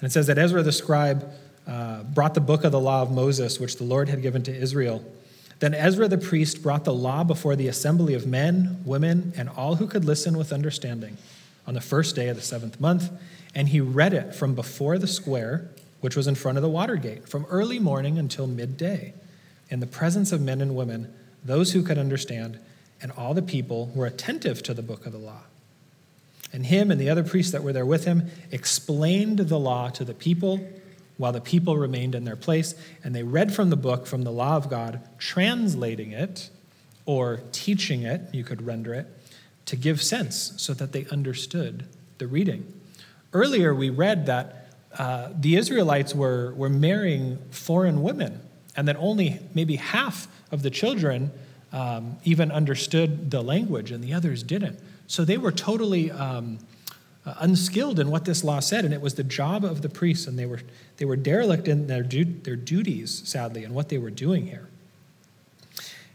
[0.00, 1.28] And it says that Ezra the scribe
[1.66, 4.54] uh, brought the book of the law of Moses, which the Lord had given to
[4.54, 5.04] Israel.
[5.58, 9.76] Then Ezra the priest brought the law before the assembly of men, women, and all
[9.76, 11.16] who could listen with understanding
[11.66, 13.10] on the first day of the seventh month,
[13.54, 15.68] and he read it from before the square,
[16.00, 19.12] which was in front of the water gate, from early morning until midday,
[19.68, 21.12] in the presence of men and women,
[21.44, 22.58] those who could understand,
[23.00, 25.42] and all the people were attentive to the book of the law.
[26.52, 30.04] And him and the other priests that were there with him explained the law to
[30.04, 30.60] the people
[31.18, 34.30] while the people remained in their place, and they read from the book, from the
[34.30, 36.48] law of God, translating it
[37.04, 39.06] or teaching it, you could render it,
[39.66, 41.84] to give sense so that they understood
[42.18, 42.72] the reading.
[43.32, 48.40] Earlier, we read that uh, the Israelites were, were marrying foreign women,
[48.78, 51.32] and that only maybe half of the children
[51.72, 54.78] um, even understood the language, and the others didn't.
[55.08, 56.10] So they were totally.
[56.10, 56.60] Um,
[57.26, 60.26] uh, unskilled in what this law said, and it was the job of the priests,
[60.26, 60.60] and they were,
[60.96, 64.66] they were derelict in their, du- their duties, sadly, and what they were doing here.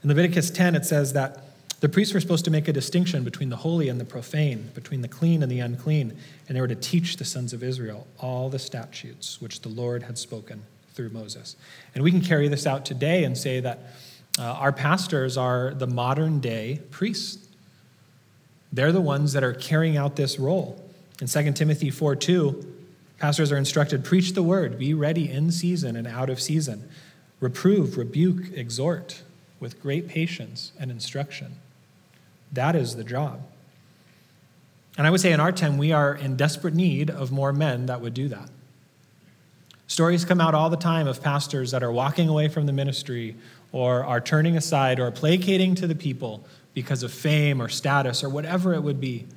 [0.01, 1.43] In Leviticus 10, it says that
[1.81, 5.01] the priests were supposed to make a distinction between the holy and the profane, between
[5.01, 8.49] the clean and the unclean, and they were to teach the sons of Israel all
[8.49, 11.55] the statutes which the Lord had spoken through Moses.
[11.95, 13.79] And we can carry this out today and say that
[14.39, 17.47] uh, our pastors are the modern day priests.
[18.71, 20.83] They're the ones that are carrying out this role.
[21.21, 22.75] In 2 Timothy 4 2,
[23.19, 26.89] pastors are instructed preach the word, be ready in season and out of season,
[27.39, 29.21] reprove, rebuke, exhort
[29.59, 31.55] with great patience and instruction.
[32.51, 33.41] That is the job.
[34.97, 37.87] And I would say in our time, we are in desperate need of more men
[37.87, 38.49] that would do that.
[39.93, 43.35] Stories come out all the time of pastors that are walking away from the ministry
[43.71, 48.29] or are turning aside or placating to the people because of fame or status or
[48.29, 49.27] whatever it would be.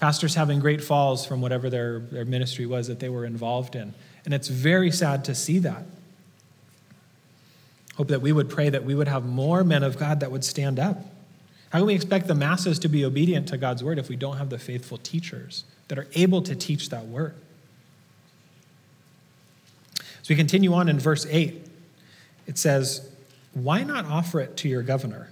[0.00, 3.92] Pastors having great falls from whatever their, their ministry was that they were involved in.
[4.24, 5.84] And it's very sad to see that.
[7.96, 10.42] Hope that we would pray that we would have more men of God that would
[10.42, 11.04] stand up.
[11.68, 14.38] How can we expect the masses to be obedient to God's word if we don't
[14.38, 17.34] have the faithful teachers that are able to teach that word?
[20.26, 21.64] So we continue on in verse 8.
[22.48, 23.08] It says,
[23.54, 25.30] Why not offer it to your governor?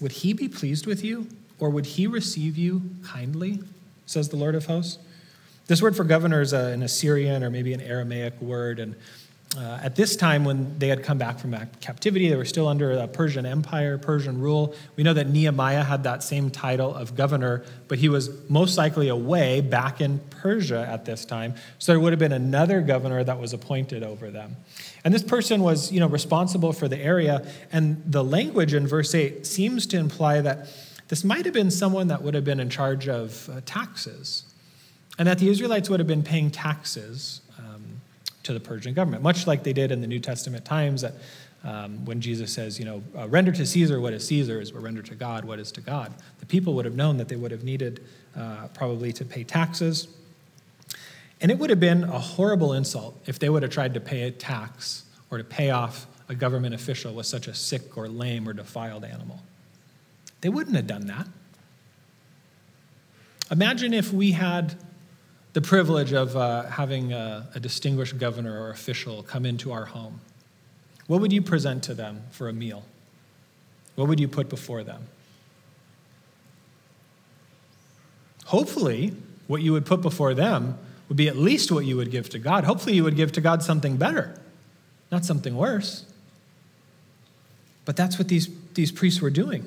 [0.00, 1.28] Would he be pleased with you?
[1.60, 3.60] Or would he receive you kindly?
[4.06, 4.98] Says the Lord of hosts.
[5.68, 8.80] This word for governor is an Assyrian or maybe an Aramaic word.
[8.80, 8.96] And
[9.56, 13.06] uh, at this time, when they had come back from captivity, they were still under
[13.06, 14.74] Persian empire, Persian rule.
[14.96, 19.08] We know that Nehemiah had that same title of governor, but he was most likely
[19.08, 21.54] away back in Persia at this time.
[21.78, 24.56] So there would have been another governor that was appointed over them.
[25.04, 27.46] And this person was, you know, responsible for the area.
[27.72, 30.68] And the language in verse 8 seems to imply that
[31.08, 34.42] this might have been someone that would have been in charge of uh, taxes,
[35.18, 37.40] and that the Israelites would have been paying taxes
[38.46, 41.14] to the Persian government, much like they did in the New Testament times that
[41.64, 45.02] um, when Jesus says, you know, uh, render to Caesar what is Caesar's, but render
[45.02, 46.14] to God what is to God.
[46.38, 48.04] The people would have known that they would have needed
[48.36, 50.08] uh, probably to pay taxes.
[51.40, 54.22] And it would have been a horrible insult if they would have tried to pay
[54.22, 58.48] a tax or to pay off a government official with such a sick or lame
[58.48, 59.40] or defiled animal.
[60.40, 61.26] They wouldn't have done that.
[63.50, 64.76] Imagine if we had
[65.56, 70.20] the privilege of uh, having a, a distinguished governor or official come into our home.
[71.06, 72.84] What would you present to them for a meal?
[73.94, 75.06] What would you put before them?
[78.44, 79.14] Hopefully,
[79.46, 80.76] what you would put before them
[81.08, 82.64] would be at least what you would give to God.
[82.64, 84.38] Hopefully, you would give to God something better,
[85.10, 86.04] not something worse.
[87.86, 89.64] But that's what these, these priests were doing.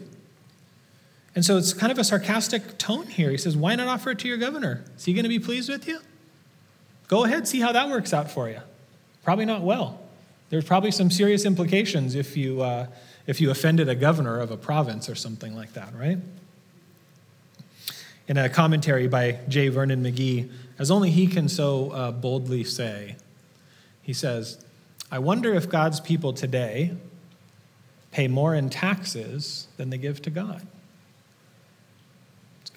[1.36, 3.30] And so it's kind of a sarcastic tone here.
[3.30, 4.84] He says, Why not offer it to your governor?
[4.98, 6.00] Is he going to be pleased with you?
[7.08, 8.60] Go ahead, see how that works out for you.
[9.24, 10.00] Probably not well.
[10.50, 12.88] There's probably some serious implications if you, uh,
[13.28, 16.18] if you offended a governor of a province or something like that, right?
[18.30, 19.70] in a commentary by J.
[19.70, 23.16] Vernon McGee, as only he can so uh, boldly say,
[24.04, 24.64] he says,
[25.12, 26.94] I wonder if God's people today
[28.12, 30.66] pay more in taxes than they give to God.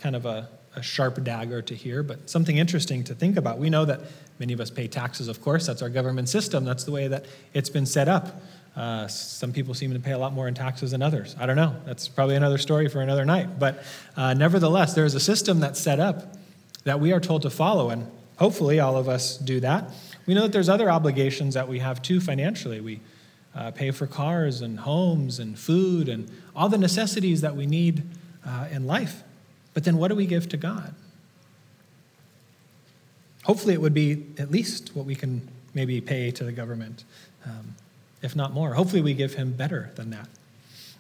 [0.03, 3.59] Kind of a, a sharp dagger to hear, but something interesting to think about.
[3.59, 4.01] We know that
[4.39, 5.67] many of us pay taxes, of course.
[5.67, 8.43] That's our government system, that's the way that it's been set up.
[8.75, 11.37] Uh, some people seem to pay a lot more in taxes than others.
[11.39, 11.77] I don't know.
[11.85, 13.59] That's probably another story for another night.
[13.59, 13.85] But
[14.17, 16.35] uh, nevertheless, there is a system that's set up
[16.85, 19.91] that we are told to follow, and hopefully all of us do that.
[20.27, 22.81] We know that there's other obligations that we have too financially.
[22.81, 23.01] We
[23.55, 28.03] uh, pay for cars and homes and food and all the necessities that we need
[28.47, 29.23] uh, in life.
[29.75, 30.95] But then what do we give to God?
[33.45, 37.05] Hopefully, it would be at least what we can maybe pay to the government.
[37.45, 37.75] Um,
[38.23, 38.75] if not more.
[38.75, 40.29] Hopefully, we give him better than that.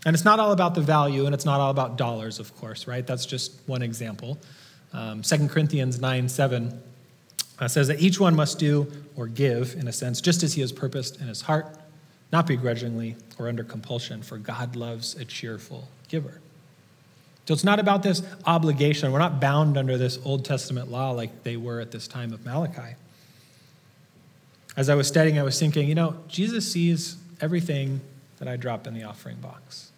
[0.04, 2.88] And it's not all about the value, and it's not all about dollars, of course,
[2.88, 3.06] right?
[3.06, 4.38] That's just one example.
[4.92, 6.82] Um, 2 Corinthians 9 7
[7.61, 10.61] uh, says that each one must do or give, in a sense, just as he
[10.61, 11.78] has purposed in his heart,
[12.32, 16.40] not begrudgingly or under compulsion, for God loves a cheerful giver.
[17.46, 19.11] So it's not about this obligation.
[19.12, 22.44] We're not bound under this Old Testament law like they were at this time of
[22.44, 22.94] Malachi.
[24.76, 28.00] As I was studying, I was thinking, you know, Jesus sees everything
[28.38, 29.90] that I drop in the offering box.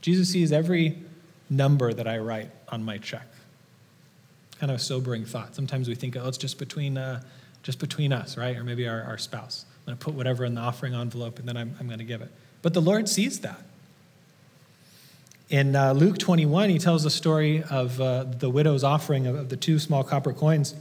[0.00, 0.98] Jesus sees every
[1.50, 3.26] number that I write on my check.
[4.58, 5.54] Kind of a sobering thought.
[5.54, 7.22] Sometimes we think, oh, it's just between, uh,
[7.62, 8.56] just between us, right?
[8.56, 9.66] Or maybe our, our spouse.
[9.68, 12.04] I'm going to put whatever in the offering envelope and then I'm, I'm going to
[12.04, 12.30] give it.
[12.62, 13.60] But the Lord sees that.
[15.48, 19.48] In uh, Luke 21, he tells the story of uh, the widow's offering of, of
[19.48, 20.74] the two small copper coins.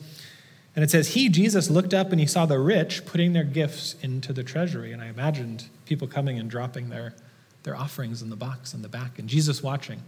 [0.76, 3.96] And it says, He, Jesus, looked up and he saw the rich putting their gifts
[4.02, 4.92] into the treasury.
[4.92, 7.14] And I imagined people coming and dropping their,
[7.64, 10.02] their offerings in the box in the back, and Jesus watching.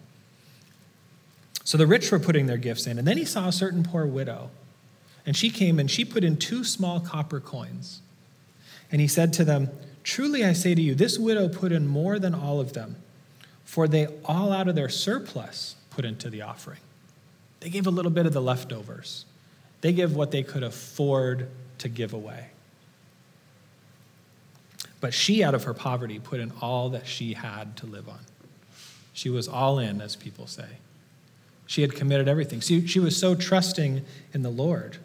[1.63, 2.97] So the rich were putting their gifts in.
[2.97, 4.51] And then he saw a certain poor widow.
[5.25, 8.01] And she came and she put in two small copper coins.
[8.91, 9.69] And he said to them,
[10.03, 12.95] Truly I say to you, this widow put in more than all of them,
[13.69, 16.79] for they all out of their surplus put into the offering.
[17.59, 19.25] They gave a little bit of the leftovers.
[19.81, 22.47] They give what they could afford to give away.
[24.99, 28.21] But she, out of her poverty, put in all that she had to live on.
[29.13, 30.79] She was all in, as people say.
[31.67, 32.61] She had committed everything.
[32.61, 34.03] She, she was so trusting
[34.33, 34.97] in the Lord.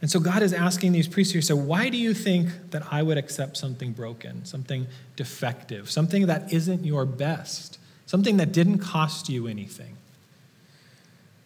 [0.00, 3.02] And so God is asking these priests here, so why do you think that I
[3.02, 9.28] would accept something broken, something defective, something that isn't your best, something that didn't cost
[9.28, 9.96] you anything?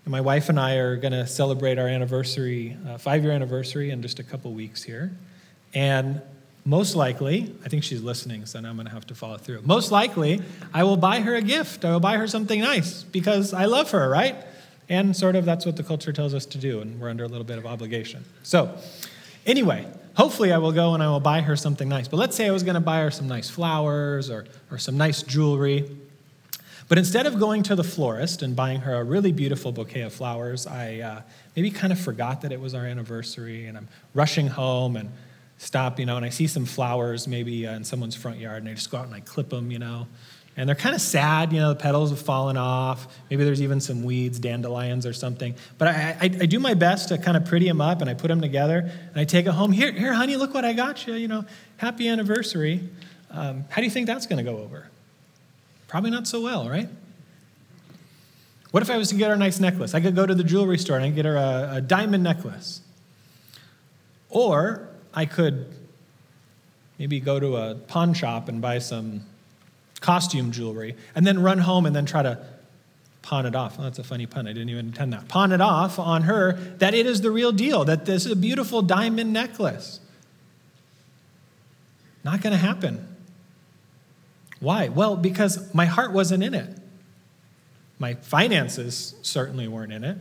[0.05, 3.91] And my wife and I are going to celebrate our anniversary, uh, five year anniversary,
[3.91, 5.13] in just a couple weeks here.
[5.73, 6.21] And
[6.65, 9.63] most likely, I think she's listening, so now I'm going to have to follow through.
[9.63, 10.43] Most likely,
[10.75, 11.85] I will buy her a gift.
[11.85, 14.37] I will buy her something nice because I love her, right?
[14.93, 17.27] And sort of that's what the culture tells us to do, and we're under a
[17.27, 18.27] little bit of obligation.
[18.43, 18.77] So,
[19.47, 22.09] anyway, hopefully I will go and I will buy her something nice.
[22.09, 24.99] But let's say I was going to buy her some nice flowers or, or some
[24.99, 25.89] nice jewelry.
[26.89, 30.13] But instead of going to the florist and buying her a really beautiful bouquet of
[30.13, 31.23] flowers, I uh,
[31.57, 35.11] maybe kind of forgot that it was our anniversary and I'm rushing home and
[35.57, 38.69] stop, you know, and I see some flowers maybe uh, in someone's front yard and
[38.69, 40.07] I just go out and I clip them, you know.
[40.57, 43.07] And they're kind of sad, you know, the petals have fallen off.
[43.31, 45.55] Maybe there's even some weeds, dandelions or something.
[45.79, 48.15] But I, I, I do my best to kind of pretty them up and I
[48.15, 49.73] put them together and I take it home.
[49.73, 51.47] Here, here, honey, look what I got you, you know,
[51.79, 52.87] happy anniversary.
[53.31, 54.89] Um, how do you think that's going to go over?
[55.89, 56.89] Probably not so well, right?
[58.73, 59.95] What if I was to get her a nice necklace?
[59.95, 62.83] I could go to the jewelry store and I get her a, a diamond necklace.
[64.29, 65.67] Or I could
[66.99, 69.25] maybe go to a pawn shop and buy some
[70.03, 72.45] costume jewelry and then run home and then try to
[73.23, 73.79] pawn it off.
[73.79, 74.47] Well, that's a funny pun.
[74.47, 75.29] I didn't even intend that.
[75.29, 78.37] Pawn it off on her that it is the real deal, that this is a
[78.37, 80.01] beautiful diamond necklace.
[82.25, 83.07] Not going to happen.
[84.61, 84.89] Why?
[84.89, 86.79] Well, because my heart wasn't in it.
[87.99, 90.19] My finances certainly weren't in it.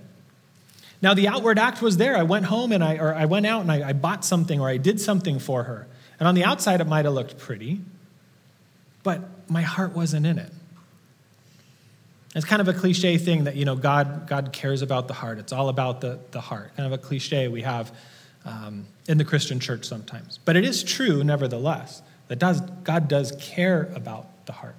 [1.01, 2.15] Now, the outward act was there.
[2.15, 4.69] I went home and I, or I went out and I, I bought something or
[4.69, 5.87] I did something for her.
[6.19, 7.81] And on the outside, it might have looked pretty,
[9.01, 10.51] but my heart wasn't in it.
[12.33, 15.37] It's kind of a cliche thing that, you know, God, God cares about the heart.
[15.39, 16.75] It's all about the, the heart.
[16.77, 17.93] Kind of a cliche we have
[18.45, 20.39] um, in the Christian church sometimes.
[20.45, 24.75] But it is true, nevertheless, that does, God does care about the heart.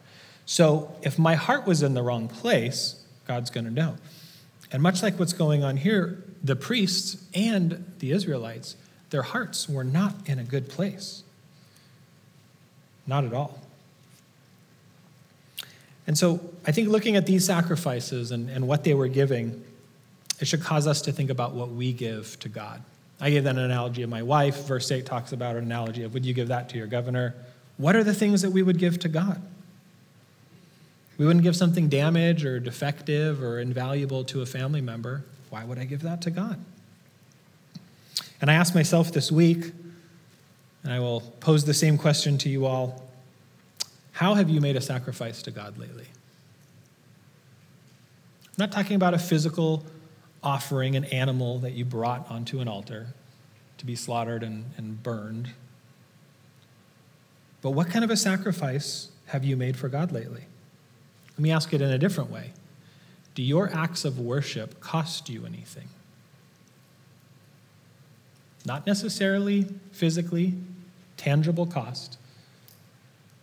[0.46, 3.96] So if my heart was in the wrong place, God's going to know.
[4.70, 8.76] And much like what's going on here, the priests and the Israelites,
[9.10, 11.22] their hearts were not in a good place.
[13.06, 13.61] Not at all.
[16.07, 19.62] And so I think looking at these sacrifices and, and what they were giving,
[20.40, 22.82] it should cause us to think about what we give to God.
[23.20, 24.64] I gave that an analogy of my wife.
[24.64, 27.34] Verse 8 talks about an analogy of would you give that to your governor?
[27.76, 29.40] What are the things that we would give to God?
[31.18, 35.22] We wouldn't give something damaged or defective or invaluable to a family member.
[35.50, 36.59] Why would I give that to God?
[38.40, 39.70] And I asked myself this week,
[40.82, 43.09] and I will pose the same question to you all
[44.12, 46.06] How have you made a sacrifice to God lately?
[48.46, 49.84] I'm not talking about a physical
[50.42, 53.08] offering, an animal that you brought onto an altar
[53.78, 55.50] to be slaughtered and, and burned.
[57.62, 60.44] But what kind of a sacrifice have you made for God lately?
[61.32, 62.50] Let me ask it in a different way.
[63.34, 65.88] Do your acts of worship cost you anything?
[68.66, 70.54] Not necessarily physically,
[71.16, 72.18] tangible cost,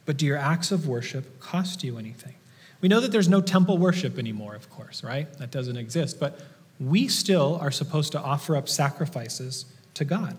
[0.10, 2.34] but do your acts of worship cost you anything?
[2.82, 5.32] We know that there's no temple worship anymore, of course, right?
[5.38, 6.20] That doesn't exist.
[6.20, 6.40] But
[6.80, 10.36] we still are supposed to offer up sacrifices to God.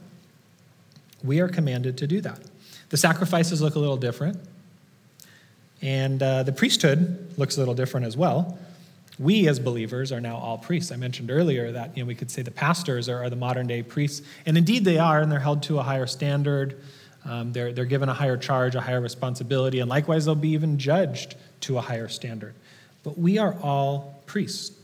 [1.22, 2.40] We are commanded to do that.
[2.88, 4.40] The sacrifices look a little different,
[5.80, 8.58] and uh, the priesthood looks a little different as well.
[9.20, 10.90] We, as believers, are now all priests.
[10.90, 13.68] I mentioned earlier that you know, we could say the pastors are, are the modern
[13.68, 16.82] day priests, and indeed they are, and they're held to a higher standard.
[17.24, 20.78] Um, they're, they're given a higher charge, a higher responsibility, and likewise, they'll be even
[20.78, 22.54] judged to a higher standard.
[23.02, 24.76] But we are all priests.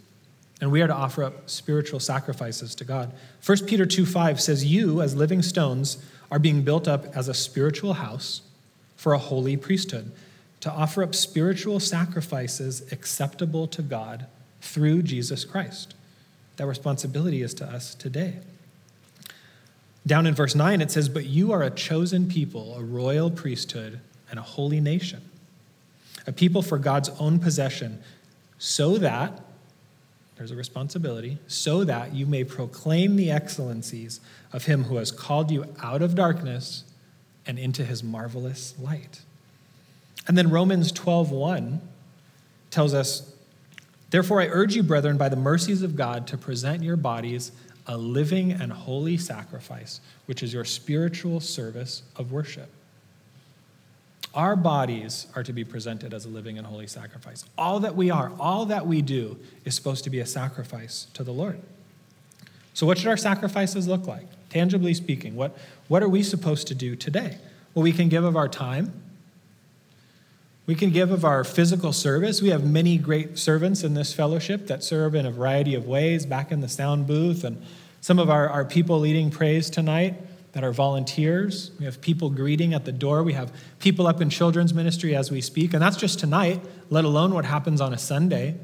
[0.60, 3.12] And we are to offer up spiritual sacrifices to God.
[3.44, 5.98] 1 Peter 2 5 says, You, as living stones,
[6.30, 8.40] are being built up as a spiritual house
[8.96, 10.12] for a holy priesthood,
[10.60, 14.26] to offer up spiritual sacrifices acceptable to God
[14.62, 15.94] through Jesus Christ.
[16.56, 18.36] That responsibility is to us today.
[20.06, 24.00] Down in verse 9, it says, But you are a chosen people, a royal priesthood,
[24.30, 25.20] and a holy nation,
[26.26, 28.02] a people for God's own possession,
[28.58, 29.42] so that
[30.36, 34.20] there's a responsibility, so that you may proclaim the excellencies
[34.52, 36.84] of him who has called you out of darkness
[37.46, 39.22] and into his marvelous light.
[40.28, 41.80] And then Romans 12:1
[42.70, 43.32] tells us,
[44.10, 47.52] "Therefore I urge you, brethren, by the mercies of God, to present your bodies
[47.86, 52.70] a living and holy sacrifice, which is your spiritual service of worship."
[54.36, 57.46] Our bodies are to be presented as a living and holy sacrifice.
[57.56, 61.24] All that we are, all that we do, is supposed to be a sacrifice to
[61.24, 61.58] the Lord.
[62.74, 64.26] So, what should our sacrifices look like?
[64.50, 65.56] Tangibly speaking, what,
[65.88, 67.38] what are we supposed to do today?
[67.74, 68.92] Well, we can give of our time.
[70.66, 72.42] We can give of our physical service.
[72.42, 76.26] We have many great servants in this fellowship that serve in a variety of ways
[76.26, 77.44] back in the sound booth.
[77.44, 77.62] And
[78.00, 80.16] some of our, our people leading praise tonight
[80.52, 81.70] that are volunteers.
[81.78, 83.22] We have people greeting at the door.
[83.22, 85.72] We have people up in children's ministry as we speak.
[85.72, 86.60] And that's just tonight,
[86.90, 88.56] let alone what happens on a Sunday,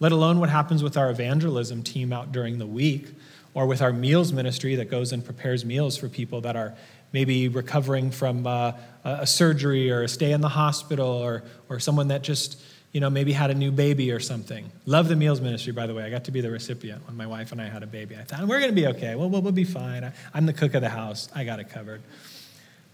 [0.00, 3.10] let alone what happens with our evangelism team out during the week,
[3.52, 6.74] or with our meals ministry that goes and prepares meals for people that are
[7.12, 8.72] maybe recovering from uh,
[9.04, 12.60] a surgery or a stay in the hospital, or, or someone that just
[12.94, 14.70] you know, maybe had a new baby or something.
[14.86, 16.04] Love the meals ministry, by the way.
[16.04, 18.14] I got to be the recipient when my wife and I had a baby.
[18.16, 19.16] I thought, we're going to be okay.
[19.16, 20.04] Well, we'll, we'll be fine.
[20.04, 21.28] I, I'm the cook of the house.
[21.34, 22.02] I got it covered.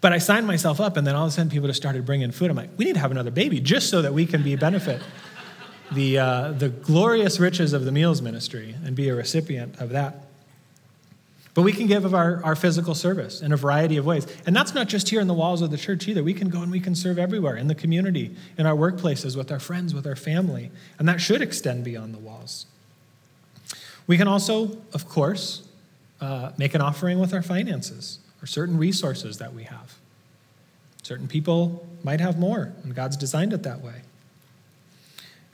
[0.01, 2.31] But I signed myself up, and then all of a sudden people just started bringing
[2.31, 2.51] food.
[2.51, 5.03] I'm like, we need to have another baby just so that we can be benefit
[5.93, 10.30] the, uh, the glorious riches of the meals ministry and be a recipient of that.
[11.55, 14.27] But we can give of our, our physical service in a variety of ways.
[14.47, 16.23] And that's not just here in the walls of the church either.
[16.23, 19.51] We can go and we can serve everywhere in the community, in our workplaces, with
[19.51, 20.71] our friends, with our family.
[20.99, 22.67] And that should extend beyond the walls.
[24.07, 25.67] We can also, of course,
[26.21, 29.97] uh, make an offering with our finances or certain resources that we have.
[31.03, 34.03] Certain people might have more, and God's designed it that way.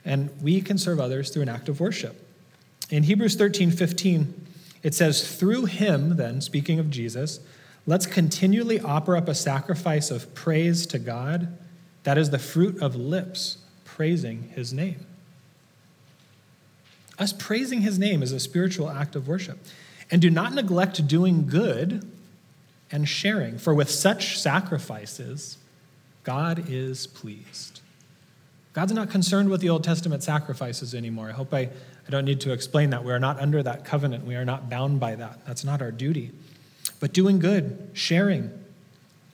[0.05, 2.23] And we can serve others through an act of worship.
[2.89, 4.46] In Hebrews 13 15,
[4.83, 7.39] it says, through him, then, speaking of Jesus,
[7.85, 11.57] let's continually offer up a sacrifice of praise to God.
[12.03, 15.05] That is the fruit of lips praising his name.
[17.19, 19.57] Us praising his name is a spiritual act of worship.
[20.11, 22.09] And do not neglect doing good
[22.91, 25.57] and sharing, for with such sacrifices,
[26.23, 27.81] God is pleased.
[28.73, 31.29] God's not concerned with the Old Testament sacrifices anymore.
[31.29, 31.69] I hope I,
[32.07, 33.03] I don't need to explain that.
[33.03, 34.25] We are not under that covenant.
[34.25, 35.45] We are not bound by that.
[35.45, 36.31] That's not our duty.
[36.99, 38.51] But doing good, sharing,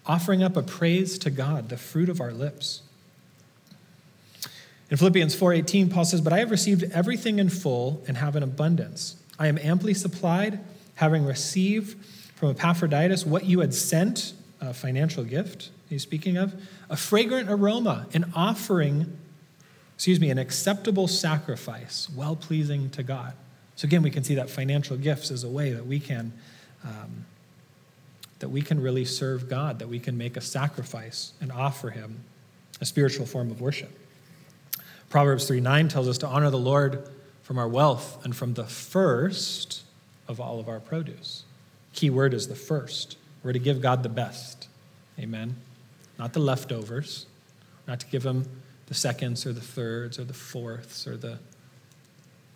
[0.06, 2.82] offering up a praise to God, the fruit of our lips.
[4.90, 8.44] In Philippians 4:18, Paul says, "But I have received everything in full and have an
[8.44, 9.16] abundance.
[9.40, 10.60] I am amply supplied,
[10.96, 11.98] having received
[12.36, 16.54] from Epaphroditus what you had sent, a financial gift he's speaking of,
[16.90, 19.18] a fragrant aroma, an offering
[19.96, 23.34] excuse me, an acceptable sacrifice, well pleasing to God.
[23.76, 26.34] So again, we can see that financial gifts is a way that we can
[26.84, 27.26] um,
[28.39, 32.26] that we can really serve God, that we can make a sacrifice and offer Him
[32.82, 33.98] a spiritual form of worship.
[35.10, 37.08] Proverbs 3 9 tells us to honor the Lord
[37.44, 39.84] from our wealth and from the first
[40.28, 41.44] of all of our produce.
[41.94, 43.18] Key word is the first.
[43.44, 44.68] We're to give God the best.
[45.20, 45.56] Amen.
[46.20, 47.28] Not the leftovers,
[47.88, 48.46] not to give Him
[48.94, 51.39] the seconds or the thirds or the fourths or the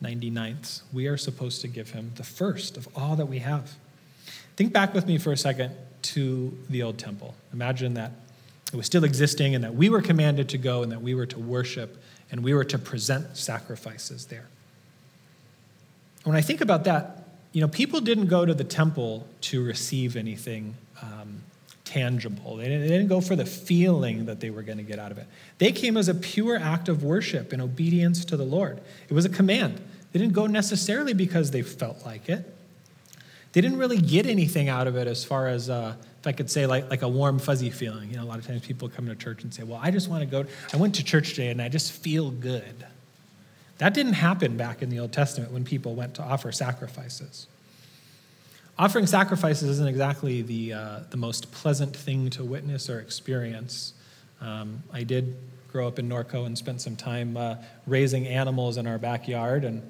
[0.03, 0.83] 99ths.
[0.93, 3.73] We are supposed to give Him the first of all that we have.
[4.55, 5.75] Think back with me for a second
[6.13, 7.33] to the old temple.
[7.53, 8.11] Imagine that
[8.71, 11.25] it was still existing and that we were commanded to go and that we were
[11.25, 11.97] to worship
[12.29, 14.45] and we were to present sacrifices there.
[16.23, 20.15] When I think about that, you know, people didn't go to the temple to receive
[20.15, 21.41] anything um,
[21.87, 22.57] tangible.
[22.57, 25.11] They didn't, they didn't go for the feeling that they were going to get out
[25.11, 25.27] of it.
[25.57, 28.81] They came as a pure act of worship and obedience to the Lord.
[29.09, 29.79] It was a command.
[30.11, 32.53] They didn't go necessarily because they felt like it.
[33.53, 36.51] They didn't really get anything out of it as far as, uh, if I could
[36.51, 38.09] say, like, like a warm, fuzzy feeling.
[38.09, 40.09] You know, a lot of times people come to church and say, Well, I just
[40.09, 40.45] want to go.
[40.73, 42.85] I went to church today and I just feel good.
[43.77, 47.47] That didn't happen back in the Old Testament when people went to offer sacrifices.
[48.79, 53.93] Offering sacrifices isn't exactly the, uh, the most pleasant thing to witness or experience.
[54.39, 55.35] Um, I did
[55.71, 57.55] grow up in Norco and spent some time uh,
[57.87, 59.63] raising animals in our backyard.
[59.63, 59.81] And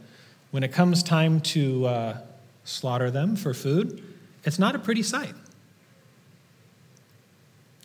[0.51, 2.17] when it comes time to uh,
[2.63, 4.03] slaughter them for food,
[4.45, 5.35] it's not a pretty sight.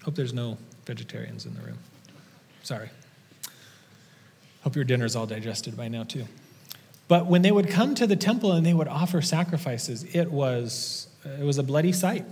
[0.04, 1.78] Hope there's no vegetarians in the room.
[2.62, 2.90] Sorry.
[4.62, 6.26] Hope your dinner's all digested by now, too.
[7.12, 11.08] But when they would come to the temple and they would offer sacrifices, it was,
[11.38, 12.24] it was a bloody sight.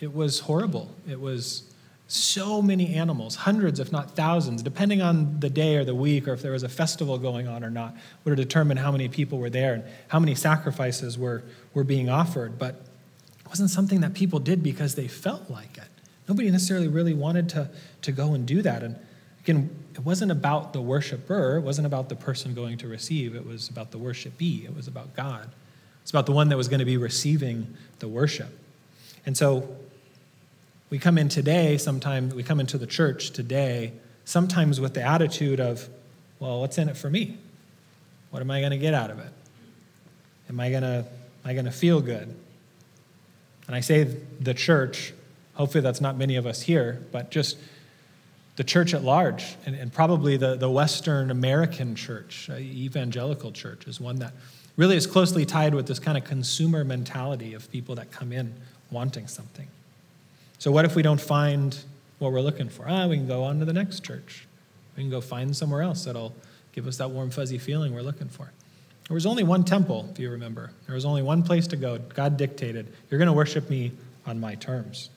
[0.00, 0.92] It was horrible.
[1.08, 1.72] It was
[2.08, 6.32] so many animals, hundreds, if not thousands, depending on the day or the week or
[6.32, 9.50] if there was a festival going on or not, would determine how many people were
[9.50, 12.58] there and how many sacrifices were, were being offered.
[12.58, 12.74] But
[13.38, 15.84] it wasn't something that people did because they felt like it.
[16.28, 17.70] Nobody necessarily really wanted to,
[18.02, 18.82] to go and do that.
[18.82, 18.96] And
[19.44, 23.46] again, it wasn't about the worshiper, it wasn't about the person going to receive, it
[23.46, 25.48] was about the worshipee, it was about God.
[26.02, 28.58] It's about the one that was going to be receiving the worship.
[29.24, 29.68] And so
[30.90, 33.92] we come in today, sometimes we come into the church today,
[34.24, 35.88] sometimes with the attitude of,
[36.40, 37.38] well, what's in it for me?
[38.30, 39.32] What am I going to get out of it?
[40.48, 42.34] Am I going to am I going to feel good?
[43.66, 44.04] And I say
[44.40, 45.14] the church,
[45.54, 47.56] hopefully that's not many of us here, but just
[48.56, 53.86] the church at large, and, and probably the, the Western American church, uh, evangelical church,
[53.86, 54.32] is one that
[54.76, 58.54] really is closely tied with this kind of consumer mentality of people that come in
[58.90, 59.68] wanting something.
[60.58, 61.76] So, what if we don't find
[62.18, 62.86] what we're looking for?
[62.88, 64.46] Ah, we can go on to the next church.
[64.96, 66.34] We can go find somewhere else that'll
[66.72, 68.52] give us that warm, fuzzy feeling we're looking for.
[69.08, 70.70] There was only one temple, if you remember.
[70.86, 71.98] There was only one place to go.
[71.98, 73.92] God dictated, You're going to worship me
[74.26, 75.10] on my terms.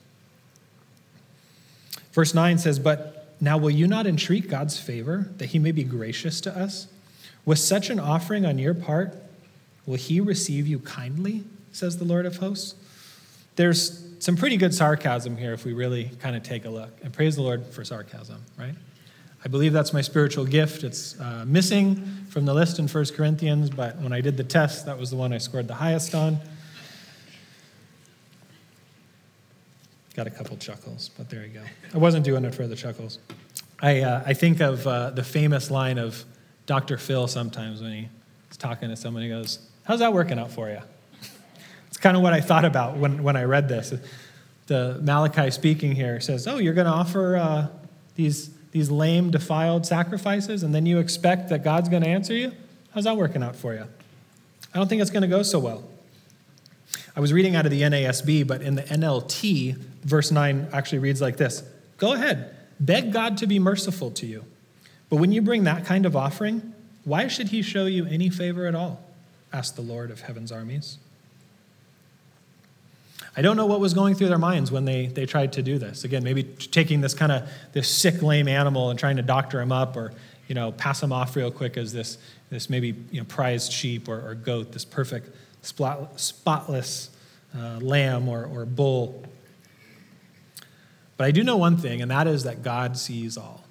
[2.12, 5.84] Verse 9 says, But now, will you not entreat God's favor that he may be
[5.84, 6.88] gracious to us?
[7.44, 9.14] With such an offering on your part,
[9.86, 12.74] will he receive you kindly, says the Lord of hosts?
[13.56, 16.90] There's some pretty good sarcasm here if we really kind of take a look.
[17.02, 18.74] And praise the Lord for sarcasm, right?
[19.44, 20.82] I believe that's my spiritual gift.
[20.82, 24.86] It's uh, missing from the list in 1 Corinthians, but when I did the test,
[24.86, 26.38] that was the one I scored the highest on.
[30.18, 31.62] Got a couple chuckles, but there you go.
[31.94, 33.20] I wasn't doing it for the chuckles.
[33.80, 36.24] I, uh, I think of uh, the famous line of
[36.66, 36.98] Dr.
[36.98, 37.92] Phil sometimes when
[38.48, 40.80] he's talking to someone, he goes, How's that working out for you?
[41.86, 43.94] It's kind of what I thought about when, when I read this.
[44.66, 47.68] The Malachi speaking here says, Oh, you're going to offer uh,
[48.16, 52.50] these, these lame, defiled sacrifices, and then you expect that God's going to answer you?
[52.92, 53.84] How's that working out for you?
[54.74, 55.84] I don't think it's going to go so well.
[57.14, 59.76] I was reading out of the NASB, but in the NLT,
[60.08, 61.62] verse 9 actually reads like this
[61.96, 64.44] Go ahead, beg God to be merciful to you.
[65.10, 68.66] But when you bring that kind of offering, why should he show you any favor
[68.66, 69.00] at all?
[69.52, 70.98] asked the Lord of heaven's armies.
[73.34, 75.78] I don't know what was going through their minds when they, they tried to do
[75.78, 76.04] this.
[76.04, 79.72] Again, maybe taking this kind of this sick, lame animal and trying to doctor him
[79.72, 80.12] up or
[80.48, 82.18] you know, pass him off real quick as this,
[82.50, 87.10] this maybe you know, prized sheep or, or goat, this perfect spotless
[87.56, 89.22] uh, lamb or, or bull.
[91.18, 93.64] But I do know one thing, and that is that God sees all.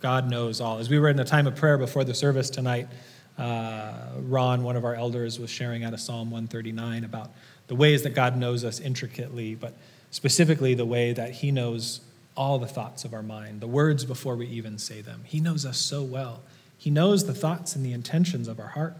[0.00, 0.78] God knows all.
[0.78, 2.88] As we were in a time of prayer before the service tonight,
[3.36, 7.30] uh, Ron, one of our elders, was sharing out of Psalm 139 about
[7.66, 9.74] the ways that God knows us intricately, but
[10.10, 12.00] specifically the way that He knows
[12.36, 15.22] all the thoughts of our mind, the words before we even say them.
[15.24, 16.40] He knows us so well.
[16.78, 18.96] He knows the thoughts and the intentions of our heart.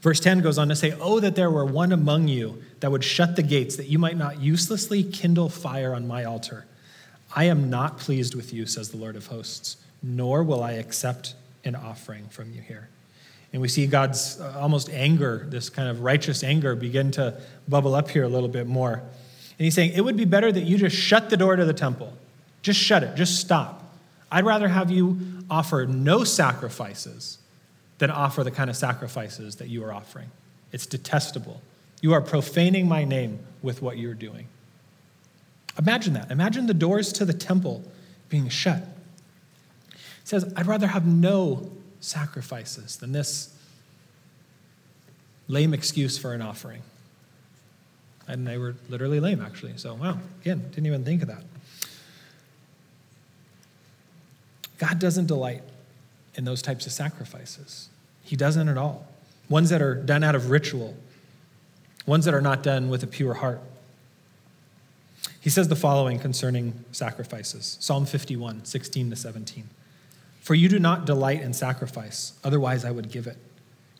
[0.00, 3.04] Verse 10 goes on to say, Oh, that there were one among you that would
[3.04, 6.66] shut the gates, that you might not uselessly kindle fire on my altar.
[7.34, 11.34] I am not pleased with you, says the Lord of hosts, nor will I accept
[11.64, 12.88] an offering from you here.
[13.52, 17.94] And we see God's uh, almost anger, this kind of righteous anger, begin to bubble
[17.94, 18.94] up here a little bit more.
[18.94, 21.72] And he's saying, It would be better that you just shut the door to the
[21.72, 22.12] temple.
[22.62, 23.84] Just shut it, just stop.
[24.30, 25.18] I'd rather have you
[25.50, 27.38] offer no sacrifices
[27.98, 30.30] than offer the kind of sacrifices that you are offering.
[30.72, 31.60] It's detestable.
[32.00, 34.46] You are profaning my name with what you're doing.
[35.78, 36.30] Imagine that.
[36.30, 37.82] Imagine the doors to the temple
[38.28, 38.82] being shut.
[39.90, 41.70] It says, I'd rather have no
[42.00, 43.54] sacrifices than this
[45.48, 46.82] lame excuse for an offering.
[48.26, 49.76] And they were literally lame, actually.
[49.78, 51.42] So, wow, again, didn't even think of that.
[54.78, 55.62] God doesn't delight
[56.38, 57.88] in those types of sacrifices.
[58.22, 59.06] He doesn't at all.
[59.50, 60.96] Ones that are done out of ritual,
[62.06, 63.60] ones that are not done with a pure heart.
[65.40, 69.68] He says the following concerning sacrifices Psalm 51, 16 to 17.
[70.40, 73.36] For you do not delight in sacrifice, otherwise I would give it.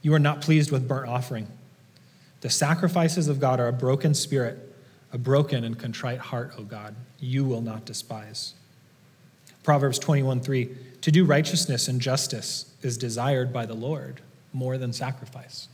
[0.00, 1.48] You are not pleased with burnt offering.
[2.40, 4.74] The sacrifices of God are a broken spirit,
[5.12, 8.54] a broken and contrite heart, O God, you will not despise.
[9.64, 10.68] Proverbs 21 3
[11.02, 14.20] To do righteousness and justice is desired by the Lord
[14.52, 15.68] more than sacrifice.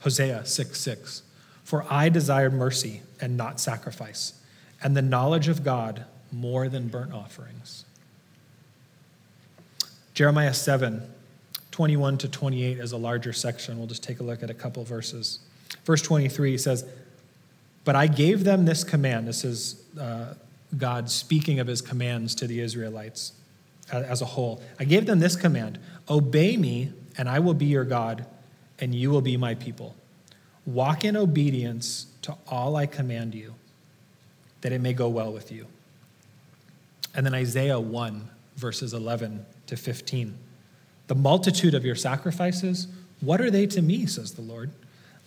[0.00, 1.22] Hosea 6 6
[1.64, 4.34] For I desired mercy and not sacrifice,
[4.82, 7.84] and the knowledge of God more than burnt offerings.
[10.14, 11.02] Jeremiah 7
[11.70, 13.78] 21 to 28 is a larger section.
[13.78, 15.38] We'll just take a look at a couple verses.
[15.84, 16.84] Verse 23 says,
[17.84, 19.28] But I gave them this command.
[19.28, 20.34] This is uh,
[20.76, 23.32] God speaking of his commands to the Israelites
[23.92, 24.62] as a whole.
[24.78, 25.78] I gave them this command
[26.08, 28.26] Obey me, and I will be your God,
[28.78, 29.94] and you will be my people.
[30.66, 33.54] Walk in obedience to all I command you,
[34.60, 35.66] that it may go well with you.
[37.14, 40.34] And then Isaiah 1, verses 11 to 15.
[41.06, 42.86] The multitude of your sacrifices,
[43.20, 44.70] what are they to me, says the Lord?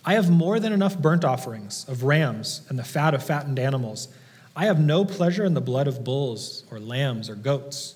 [0.04, 4.08] I have more than enough burnt offerings of rams and the fat of fattened animals.
[4.56, 7.94] I have no pleasure in the blood of bulls or lambs or goats.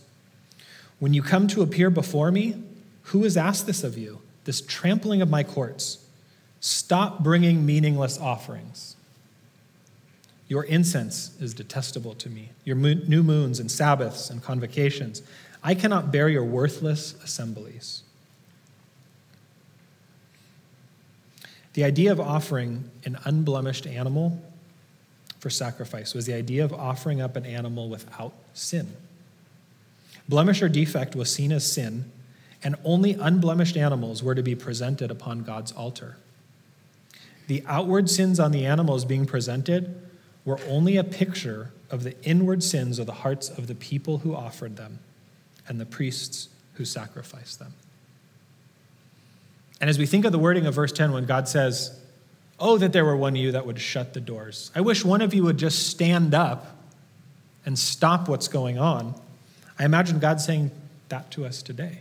[0.98, 2.62] When you come to appear before me,
[3.04, 4.20] who has asked this of you?
[4.44, 6.04] This trampling of my courts.
[6.60, 8.96] Stop bringing meaningless offerings.
[10.48, 15.22] Your incense is detestable to me, your new moons and Sabbaths and convocations.
[15.62, 18.02] I cannot bear your worthless assemblies.
[21.74, 24.40] The idea of offering an unblemished animal
[25.40, 28.96] for sacrifice was the idea of offering up an animal without sin.
[30.28, 32.10] Blemish or defect was seen as sin,
[32.62, 36.16] and only unblemished animals were to be presented upon God's altar.
[37.46, 40.00] The outward sins on the animals being presented
[40.44, 44.34] were only a picture of the inward sins of the hearts of the people who
[44.34, 44.98] offered them
[45.68, 47.74] and the priests who sacrificed them.
[49.80, 51.98] And as we think of the wording of verse 10, when God says,
[52.58, 54.70] Oh, that there were one of you that would shut the doors.
[54.74, 56.76] I wish one of you would just stand up
[57.66, 59.20] and stop what's going on.
[59.78, 60.70] I imagine God saying
[61.08, 62.00] that to us today.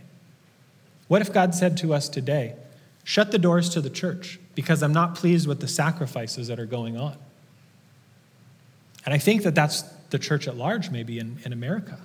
[1.08, 2.56] What if God said to us today,
[3.06, 6.66] Shut the doors to the church because I'm not pleased with the sacrifices that are
[6.66, 7.16] going on?
[9.04, 12.00] And I think that that's the church at large, maybe in, in America.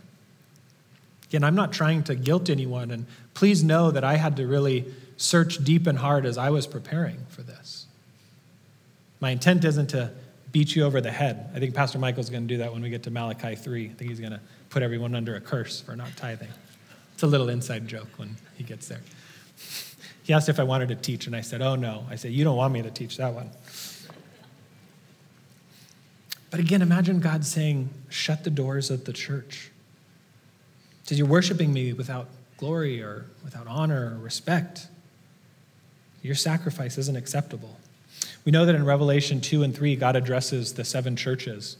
[1.27, 4.93] Again, I'm not trying to guilt anyone, and please know that I had to really
[5.17, 7.87] search deep and hard as I was preparing for this.
[9.19, 10.11] My intent isn't to
[10.51, 11.49] beat you over the head.
[11.55, 13.85] I think Pastor Michael's going to do that when we get to Malachi 3.
[13.85, 14.41] I think he's going to
[14.71, 16.49] put everyone under a curse for not tithing.
[17.13, 19.01] It's a little inside joke when he gets there.
[20.23, 22.05] He asked if I wanted to teach, and I said, Oh, no.
[22.07, 23.49] I said, You don't want me to teach that one.
[26.51, 29.71] But again, imagine God saying, Shut the doors of the church.
[31.05, 34.87] Says, You're worshiping me without glory or without honor or respect.
[36.21, 37.77] Your sacrifice isn't acceptable.
[38.45, 41.77] We know that in Revelation 2 and 3, God addresses the seven churches.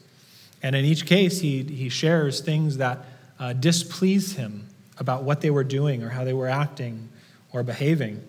[0.63, 2.99] And in each case, he, he shares things that
[3.39, 7.09] uh, displease him about what they were doing or how they were acting
[7.51, 8.21] or behaving.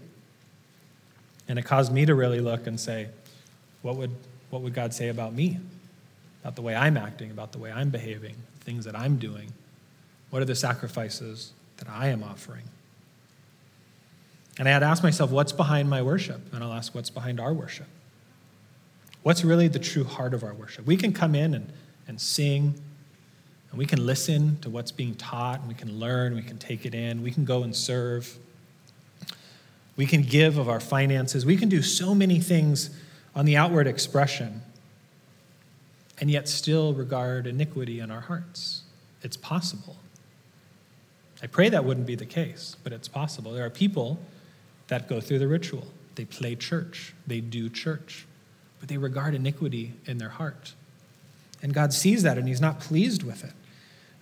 [1.49, 3.09] And it caused me to really look and say,
[3.83, 4.11] what would,
[4.51, 5.59] what would God say about me?
[6.43, 9.53] About the way I'm acting, about the way I'm behaving, things that I'm doing?
[10.31, 12.65] What are the sacrifices that I am offering?
[14.59, 16.41] And I had asked myself, what's behind my worship?
[16.55, 17.87] And I'll ask, what's behind our worship?
[19.23, 20.87] What's really the true heart of our worship?
[20.87, 21.73] We can come in and,
[22.13, 22.75] and sing,
[23.71, 26.85] And we can listen to what's being taught, and we can learn, we can take
[26.85, 28.39] it in, we can go and serve.
[29.97, 31.47] We can give of our finances.
[31.47, 32.91] We can do so many things
[33.35, 34.63] on the outward expression
[36.21, 38.83] and yet still regard iniquity in our hearts.
[39.23, 39.97] It's possible.
[41.43, 43.53] I pray that wouldn't be the case, but it's possible.
[43.53, 44.19] There are people
[44.89, 45.87] that go through the ritual.
[46.15, 48.27] They play church, they do church,
[48.81, 50.75] but they regard iniquity in their heart.
[51.63, 53.53] And God sees that and He's not pleased with it.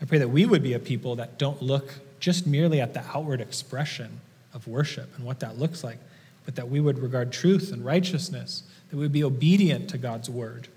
[0.00, 3.02] I pray that we would be a people that don't look just merely at the
[3.14, 4.20] outward expression
[4.54, 5.98] of worship and what that looks like,
[6.44, 10.28] but that we would regard truth and righteousness, that we would be obedient to God's
[10.28, 10.68] word.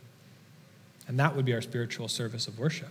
[1.07, 2.89] And that would be our spiritual service of worship.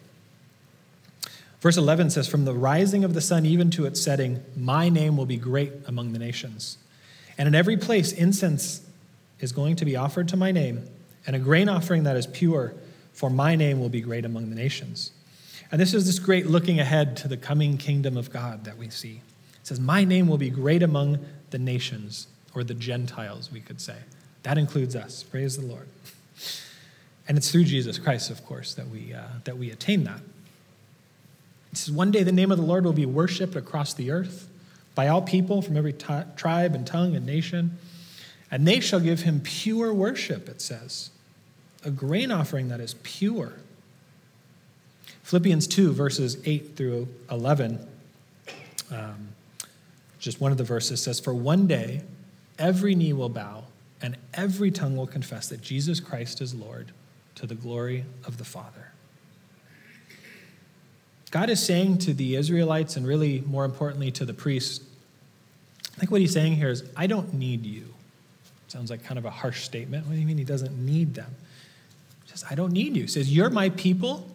[1.61, 5.17] Verse 11 says, From the rising of the sun even to its setting, my name
[5.17, 6.77] will be great among the nations.
[7.39, 8.83] And in every place, incense
[9.41, 10.89] is going to be offered to my name,
[11.27, 12.75] and a grain offering that is pure,
[13.13, 15.13] for my name will be great among the nations.
[15.71, 18.91] And this is this great looking ahead to the coming kingdom of God that we
[18.91, 19.23] see.
[19.55, 21.19] It says, My name will be great among
[21.51, 23.97] the nations, or the Gentiles, we could say.
[24.43, 25.23] That includes us.
[25.23, 25.89] Praise the Lord.
[27.29, 30.21] And it's through Jesus Christ, of course, that we, uh, that we attain that.
[31.73, 34.49] It says, One day the name of the Lord will be worshiped across the earth
[34.95, 36.07] by all people from every t-
[36.37, 37.79] tribe and tongue and nation.
[38.51, 41.11] And they shall give him pure worship, it says.
[41.85, 43.55] A grain offering that is pure.
[45.23, 47.87] Philippians 2, verses 8 through 11,
[48.91, 49.29] um,
[50.19, 52.03] just one of the verses says, For one day
[52.59, 53.65] every knee will bow
[54.01, 56.93] and every tongue will confess that Jesus Christ is Lord
[57.37, 58.93] to the glory of the Father.
[61.31, 64.85] God is saying to the Israelites, and really more importantly to the priests,
[65.97, 67.87] I think what he's saying here is, I don't need you.
[68.69, 70.07] Sounds like kind of a harsh statement.
[70.07, 71.35] What do you mean he doesn't need them?
[72.33, 73.03] Says, I don't need you.
[73.03, 74.27] He says, You're my people.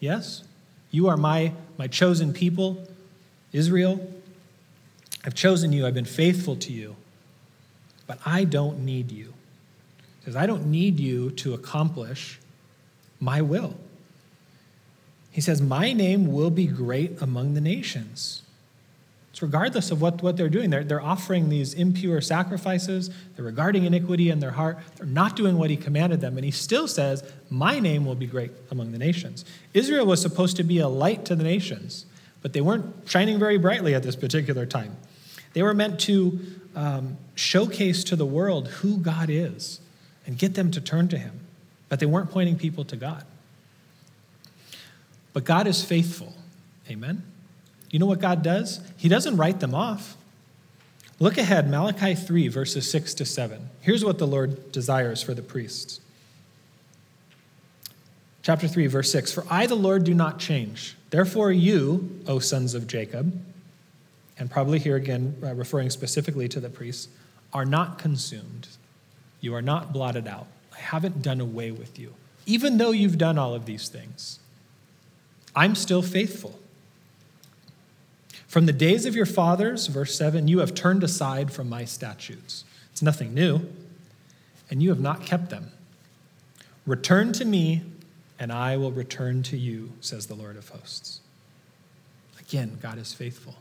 [0.00, 0.44] Yes.
[0.90, 2.86] You are my, my chosen people,
[3.52, 4.12] Israel.
[5.24, 5.86] I've chosen you.
[5.86, 6.96] I've been faithful to you.
[8.06, 9.32] But I don't need you.
[10.18, 12.38] He says, I don't need you to accomplish
[13.20, 13.74] my will.
[15.30, 18.41] He says, My name will be great among the nations.
[19.32, 20.68] It's regardless of what, what they're doing.
[20.68, 25.56] They're, they're offering these impure sacrifices, they're regarding iniquity in their heart, they're not doing
[25.56, 26.36] what he commanded them.
[26.36, 29.46] And he still says, My name will be great among the nations.
[29.72, 32.04] Israel was supposed to be a light to the nations,
[32.42, 34.96] but they weren't shining very brightly at this particular time.
[35.54, 36.38] They were meant to
[36.76, 39.80] um, showcase to the world who God is
[40.26, 41.40] and get them to turn to him,
[41.88, 43.24] but they weren't pointing people to God.
[45.32, 46.34] But God is faithful.
[46.90, 47.22] Amen.
[47.92, 48.80] You know what God does?
[48.96, 50.16] He doesn't write them off.
[51.20, 53.68] Look ahead, Malachi 3, verses 6 to 7.
[53.80, 56.00] Here's what the Lord desires for the priests.
[58.42, 60.96] Chapter 3, verse 6 For I, the Lord, do not change.
[61.10, 63.40] Therefore, you, O sons of Jacob,
[64.38, 67.08] and probably here again, uh, referring specifically to the priests,
[67.52, 68.68] are not consumed.
[69.40, 70.46] You are not blotted out.
[70.74, 72.14] I haven't done away with you,
[72.46, 74.38] even though you've done all of these things.
[75.54, 76.58] I'm still faithful.
[78.52, 82.66] From the days of your fathers, verse 7, you have turned aside from my statutes.
[82.90, 83.62] It's nothing new,
[84.68, 85.72] and you have not kept them.
[86.84, 87.80] Return to me,
[88.38, 91.22] and I will return to you, says the Lord of hosts.
[92.38, 93.54] Again, God is faithful.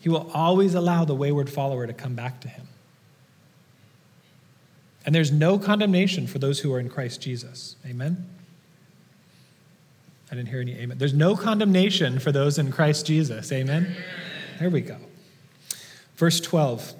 [0.00, 2.68] He will always allow the wayward follower to come back to him.
[5.04, 7.76] And there's no condemnation for those who are in Christ Jesus.
[7.86, 8.30] Amen?
[10.30, 10.98] I didn't hear any amen.
[10.98, 13.52] There's no condemnation for those in Christ Jesus.
[13.52, 13.94] Amen?
[14.58, 14.96] There we go.
[16.16, 16.94] Verse 12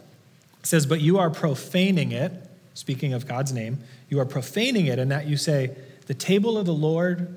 [0.63, 2.33] says, But you are profaning it,
[2.75, 6.67] speaking of God's name, you are profaning it in that you say, The table of
[6.67, 7.37] the Lord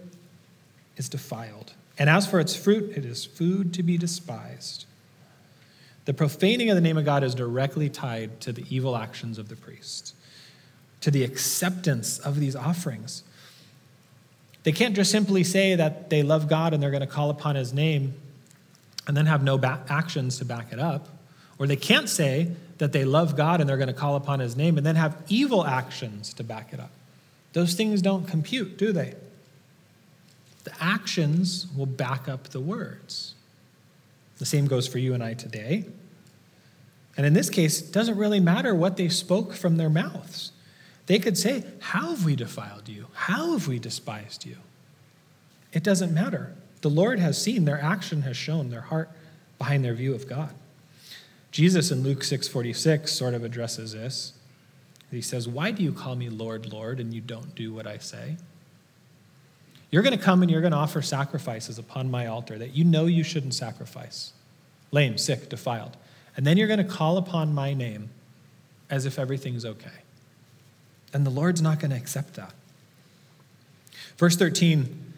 [0.98, 1.74] is defiled.
[1.98, 4.86] And as for its fruit, it is food to be despised.
[6.06, 9.50] The profaning of the name of God is directly tied to the evil actions of
[9.50, 10.14] the priests,
[11.02, 13.24] to the acceptance of these offerings.
[14.64, 17.56] They can't just simply say that they love God and they're going to call upon
[17.56, 18.14] his name
[19.08, 21.08] and then have no ba- actions to back it up.
[21.58, 24.56] Or they can't say that they love God and they're going to call upon his
[24.56, 26.92] name and then have evil actions to back it up.
[27.54, 29.16] Those things don't compute, do they?
[30.64, 33.34] The actions will back up the words.
[34.38, 35.86] The same goes for you and I today.
[37.18, 40.52] And in this case, it doesn't really matter what they spoke from their mouths.
[41.10, 43.08] They could say, How have we defiled you?
[43.14, 44.58] How have we despised you?
[45.74, 46.54] It doesn't matter.
[46.82, 49.10] The Lord has seen, their action has shown their heart
[49.58, 50.54] behind their view of God.
[51.50, 54.34] Jesus in Luke 6:46 sort of addresses this.
[55.10, 57.98] He says, "Why do you call me Lord, Lord, and you don't do what I
[57.98, 58.38] say?
[59.90, 62.84] You're going to come and you're going to offer sacrifices upon my altar that you
[62.86, 64.34] know you shouldn't sacrifice
[64.92, 65.98] lame, sick, defiled.
[66.38, 68.12] And then you're going to call upon my name
[68.92, 69.99] as if everything's okay.
[71.14, 72.54] And the Lord's not going to accept that.
[74.18, 75.14] Verse 13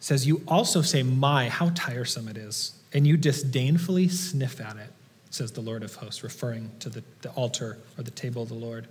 [0.00, 4.92] says, You also say, My, how tiresome it is, and you disdainfully sniff at it,
[5.30, 8.54] says the Lord of hosts, referring to the, the altar or the table of the
[8.54, 8.86] Lord.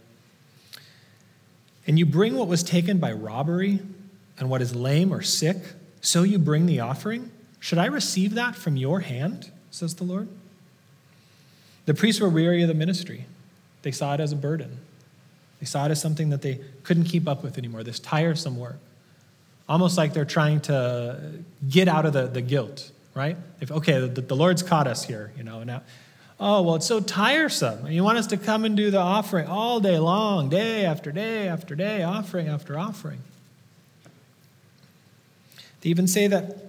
[1.88, 3.80] And you bring what was taken by robbery
[4.38, 5.58] and what is lame or sick,
[6.02, 7.32] so you bring the offering?
[7.60, 10.28] Should I receive that from your hand, says the Lord?
[11.86, 13.26] The priests were weary of the ministry.
[13.82, 14.80] They saw it as a burden.
[15.60, 18.78] They saw it as something that they couldn't keep up with anymore, this tiresome work.
[19.68, 21.34] Almost like they're trying to
[21.68, 23.36] get out of the, the guilt, right?
[23.60, 25.82] If, okay, the, the Lord's caught us here, you know, now,
[26.40, 27.88] oh, well, it's so tiresome.
[27.88, 31.48] You want us to come and do the offering all day long, day after day
[31.48, 33.20] after day, offering after offering.
[35.82, 36.68] They even say that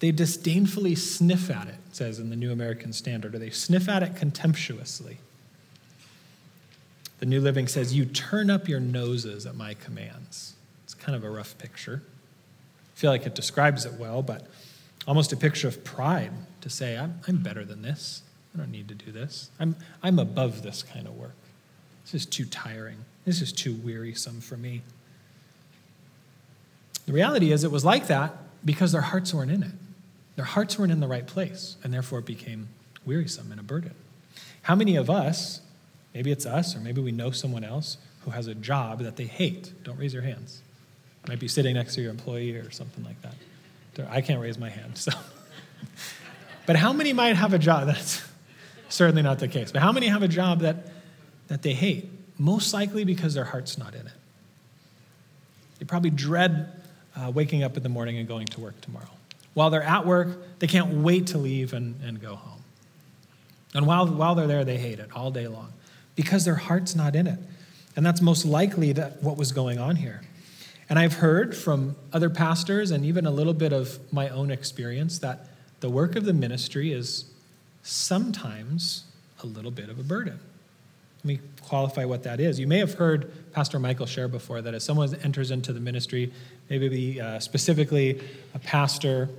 [0.00, 3.88] they disdainfully sniff at it, it says in the New American Standard, or they sniff
[3.88, 5.18] at it contemptuously.
[7.20, 10.54] The New Living says, You turn up your noses at my commands.
[10.84, 12.02] It's kind of a rough picture.
[12.02, 14.46] I feel like it describes it well, but
[15.06, 18.22] almost a picture of pride to say, I'm, I'm better than this.
[18.54, 19.50] I don't need to do this.
[19.60, 21.36] I'm, I'm above this kind of work.
[22.04, 23.04] This is too tiring.
[23.24, 24.82] This is too wearisome for me.
[27.06, 29.72] The reality is, it was like that because their hearts weren't in it.
[30.36, 32.68] Their hearts weren't in the right place, and therefore it became
[33.04, 33.94] wearisome and a burden.
[34.62, 35.60] How many of us,
[36.14, 39.24] maybe it's us, or maybe we know someone else who has a job that they
[39.24, 39.72] hate?
[39.84, 40.62] Don't raise your hands.
[41.28, 43.34] Might be sitting next to your employee or something like that.
[44.08, 45.12] I can't raise my hand, so.
[46.66, 47.86] but how many might have a job?
[47.88, 48.22] That's
[48.88, 49.72] certainly not the case.
[49.72, 50.86] But how many have a job that,
[51.48, 52.08] that they hate?
[52.38, 54.12] Most likely because their heart's not in it.
[55.78, 56.72] They probably dread
[57.16, 59.08] uh, waking up in the morning and going to work tomorrow.
[59.54, 62.60] While they're at work, they can't wait to leave and, and go home.
[63.74, 65.72] And while, while they're there, they hate it all day long
[66.20, 67.38] because their heart's not in it.
[67.96, 70.20] And that's most likely that what was going on here.
[70.90, 75.18] And I've heard from other pastors and even a little bit of my own experience
[75.20, 75.46] that
[75.80, 77.24] the work of the ministry is
[77.82, 79.04] sometimes
[79.42, 80.38] a little bit of a burden.
[81.20, 82.60] Let me qualify what that is.
[82.60, 86.34] You may have heard Pastor Michael share before that as someone enters into the ministry,
[86.68, 88.20] maybe uh, specifically
[88.54, 89.30] a pastor,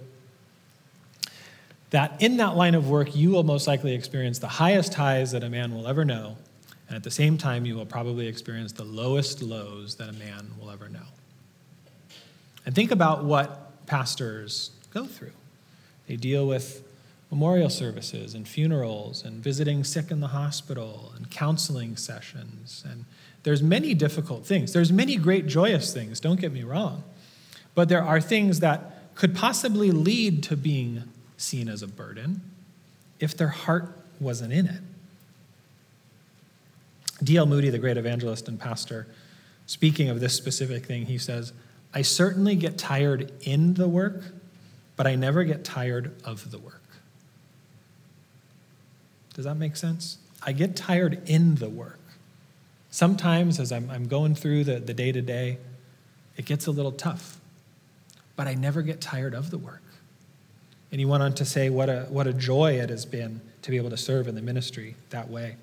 [1.91, 5.43] that in that line of work, you will most likely experience the highest highs that
[5.43, 6.38] a man will ever know.
[6.92, 10.52] And at the same time, you will probably experience the lowest lows that a man
[10.60, 11.06] will ever know.
[12.66, 15.32] And think about what pastors go through.
[16.10, 16.84] They deal with
[17.30, 23.06] memorial services and funerals and visiting sick in the hospital and counseling sessions and
[23.44, 27.06] there's many difficult things there's many great joyous things don't get me wrong
[27.74, 31.04] but there are things that could possibly lead to being
[31.38, 32.42] seen as a burden
[33.22, 34.82] if their heart wasn't in it
[37.24, 37.45] D.L.
[37.45, 39.07] Moody, the great evangelist and pastor,
[39.65, 41.53] speaking of this specific thing, he says,
[41.93, 44.24] I certainly get tired in the work,
[44.95, 46.82] but I never get tired of the work.
[49.34, 50.17] Does that make sense?
[50.43, 51.99] I get tired in the work.
[52.89, 55.57] Sometimes, as I'm, I'm going through the day to day,
[56.38, 57.38] it gets a little tough,
[58.36, 59.84] but I never get tired of the work.
[60.91, 63.72] And he went on to say what a, what a joy it has been to
[63.72, 65.55] be able to serve in the ministry that way.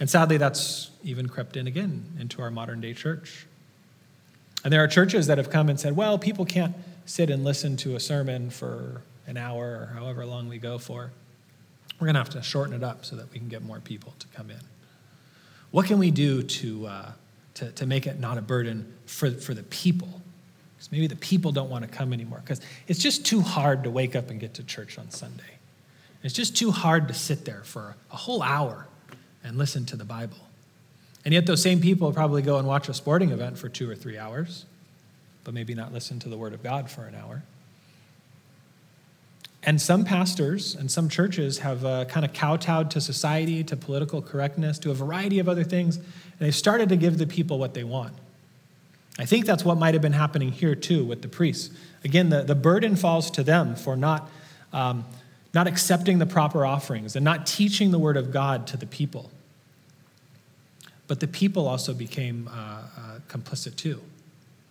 [0.00, 3.46] And sadly, that's even crept in again into our modern day church.
[4.64, 6.74] And there are churches that have come and said, well, people can't
[7.06, 11.10] sit and listen to a sermon for an hour or however long we go for.
[11.98, 14.14] We're going to have to shorten it up so that we can get more people
[14.18, 14.60] to come in.
[15.70, 17.12] What can we do to, uh,
[17.54, 20.22] to, to make it not a burden for, for the people?
[20.76, 23.90] Because maybe the people don't want to come anymore because it's just too hard to
[23.90, 25.58] wake up and get to church on Sunday.
[26.22, 28.86] It's just too hard to sit there for a whole hour
[29.48, 30.36] and listen to the Bible.
[31.24, 33.96] And yet, those same people probably go and watch a sporting event for two or
[33.96, 34.66] three hours,
[35.42, 37.42] but maybe not listen to the Word of God for an hour.
[39.64, 44.22] And some pastors and some churches have uh, kind of kowtowed to society, to political
[44.22, 46.06] correctness, to a variety of other things, and
[46.38, 48.14] they've started to give the people what they want.
[49.18, 51.74] I think that's what might have been happening here too with the priests.
[52.04, 54.30] Again, the, the burden falls to them for not,
[54.72, 55.04] um,
[55.52, 59.32] not accepting the proper offerings and not teaching the word of God to the people.
[61.08, 64.00] But the people also became uh, uh, complicit too.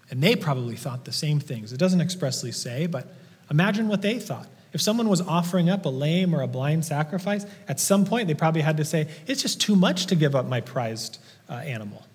[0.09, 1.73] And they probably thought the same things.
[1.73, 3.07] It doesn't expressly say, but
[3.51, 4.47] imagine what they thought.
[4.71, 8.35] If someone was offering up a lame or a blind sacrifice, at some point they
[8.35, 11.17] probably had to say, It's just too much to give up my prized
[11.49, 12.05] uh, animal.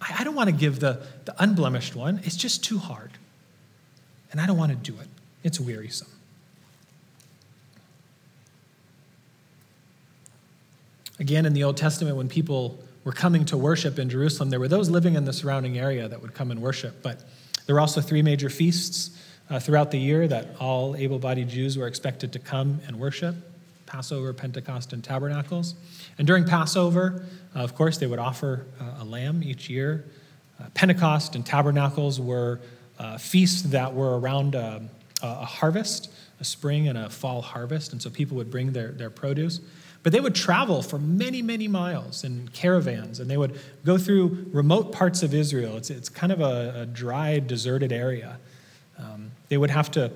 [0.00, 2.20] I, I don't want to give the, the unblemished one.
[2.24, 3.10] It's just too hard.
[4.30, 5.08] And I don't want to do it,
[5.42, 6.08] it's wearisome.
[11.18, 14.68] Again, in the Old Testament, when people were coming to worship in Jerusalem, there were
[14.68, 17.02] those living in the surrounding area that would come and worship.
[17.02, 17.22] But
[17.66, 19.10] there were also three major feasts
[19.50, 23.36] uh, throughout the year that all able bodied Jews were expected to come and worship
[23.86, 25.74] Passover, Pentecost, and Tabernacles.
[26.18, 27.24] And during Passover,
[27.54, 30.04] uh, of course, they would offer uh, a lamb each year.
[30.58, 32.60] Uh, Pentecost and Tabernacles were
[32.98, 34.80] uh, feasts that were around uh,
[35.22, 37.92] a, a harvest, a spring and a fall harvest.
[37.92, 39.60] And so people would bring their, their produce.
[40.04, 44.50] But they would travel for many, many miles in caravans, and they would go through
[44.52, 45.78] remote parts of Israel.
[45.78, 48.38] It's, it's kind of a, a dry, deserted area.
[48.98, 50.12] Um, they would have to,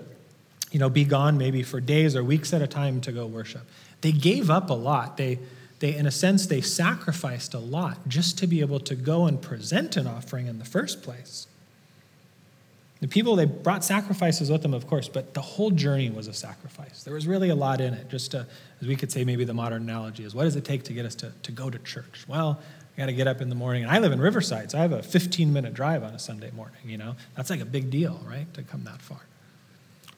[0.70, 3.62] you know, be gone maybe for days or weeks at a time to go worship.
[4.02, 5.16] They gave up a lot.
[5.16, 5.38] They,
[5.78, 9.40] they, in a sense, they sacrificed a lot just to be able to go and
[9.40, 11.46] present an offering in the first place.
[13.00, 16.32] The people, they brought sacrifices with them, of course, but the whole journey was a
[16.32, 17.04] sacrifice.
[17.04, 18.08] There was really a lot in it.
[18.08, 18.46] Just to,
[18.80, 21.06] as we could say, maybe the modern analogy is what does it take to get
[21.06, 22.24] us to, to go to church?
[22.26, 22.60] Well,
[22.96, 23.84] I got to get up in the morning.
[23.84, 26.50] And I live in Riverside, so I have a 15 minute drive on a Sunday
[26.50, 27.14] morning, you know?
[27.36, 29.20] That's like a big deal, right, to come that far.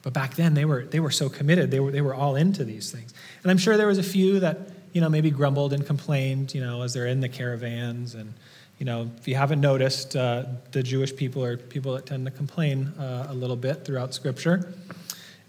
[0.01, 1.69] But back then, they were, they were so committed.
[1.69, 3.13] They were, they were all into these things.
[3.43, 4.57] And I'm sure there was a few that,
[4.93, 8.33] you know, maybe grumbled and complained, you know, as they're in the caravans and,
[8.81, 12.31] you know, if you haven't noticed, uh, the Jewish people are people that tend to
[12.31, 14.73] complain uh, a little bit throughout Scripture.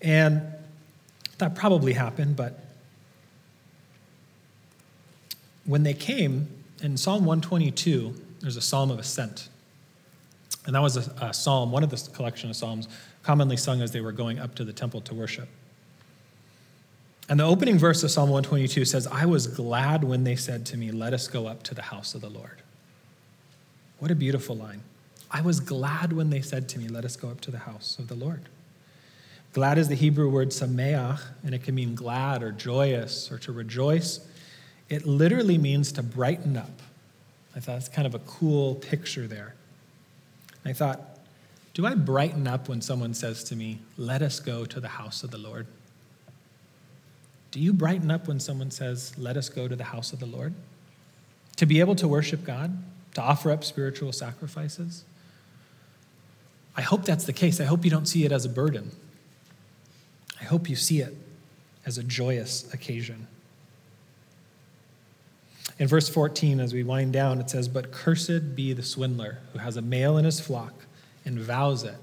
[0.03, 0.43] And
[1.39, 2.63] that probably happened, but
[5.65, 6.47] when they came,
[6.83, 9.49] in Psalm 122, there's a psalm of ascent.
[10.67, 12.87] And that was a, a psalm, one of the collection of psalms
[13.23, 15.49] commonly sung as they were going up to the temple to worship.
[17.31, 20.77] And the opening verse of Psalm 122 says, I was glad when they said to
[20.77, 22.62] me, Let us go up to the house of the Lord.
[24.03, 24.83] What a beautiful line.
[25.31, 28.01] I was glad when they said to me, Let us go up to the house
[28.01, 28.49] of the Lord.
[29.53, 33.53] Glad is the Hebrew word sameach, and it can mean glad or joyous or to
[33.53, 34.19] rejoice.
[34.89, 36.83] It literally means to brighten up.
[37.55, 39.55] I thought it's kind of a cool picture there.
[40.65, 41.21] I thought,
[41.73, 45.23] do I brighten up when someone says to me, Let us go to the house
[45.23, 45.69] of the Lord?
[47.53, 50.27] Do you brighten up when someone says, Let us go to the house of the
[50.27, 50.55] Lord?
[51.59, 52.77] To be able to worship God?
[53.15, 55.05] To offer up spiritual sacrifices?
[56.77, 57.61] I hope that's the case.
[57.61, 58.93] I hope you don't see it as a burden.
[60.41, 61.15] I hope you see it
[61.85, 63.27] as a joyous occasion.
[65.79, 69.59] In verse 14, as we wind down, it says, But cursed be the swindler who
[69.59, 70.75] has a male in his flock
[71.25, 71.97] and vows it,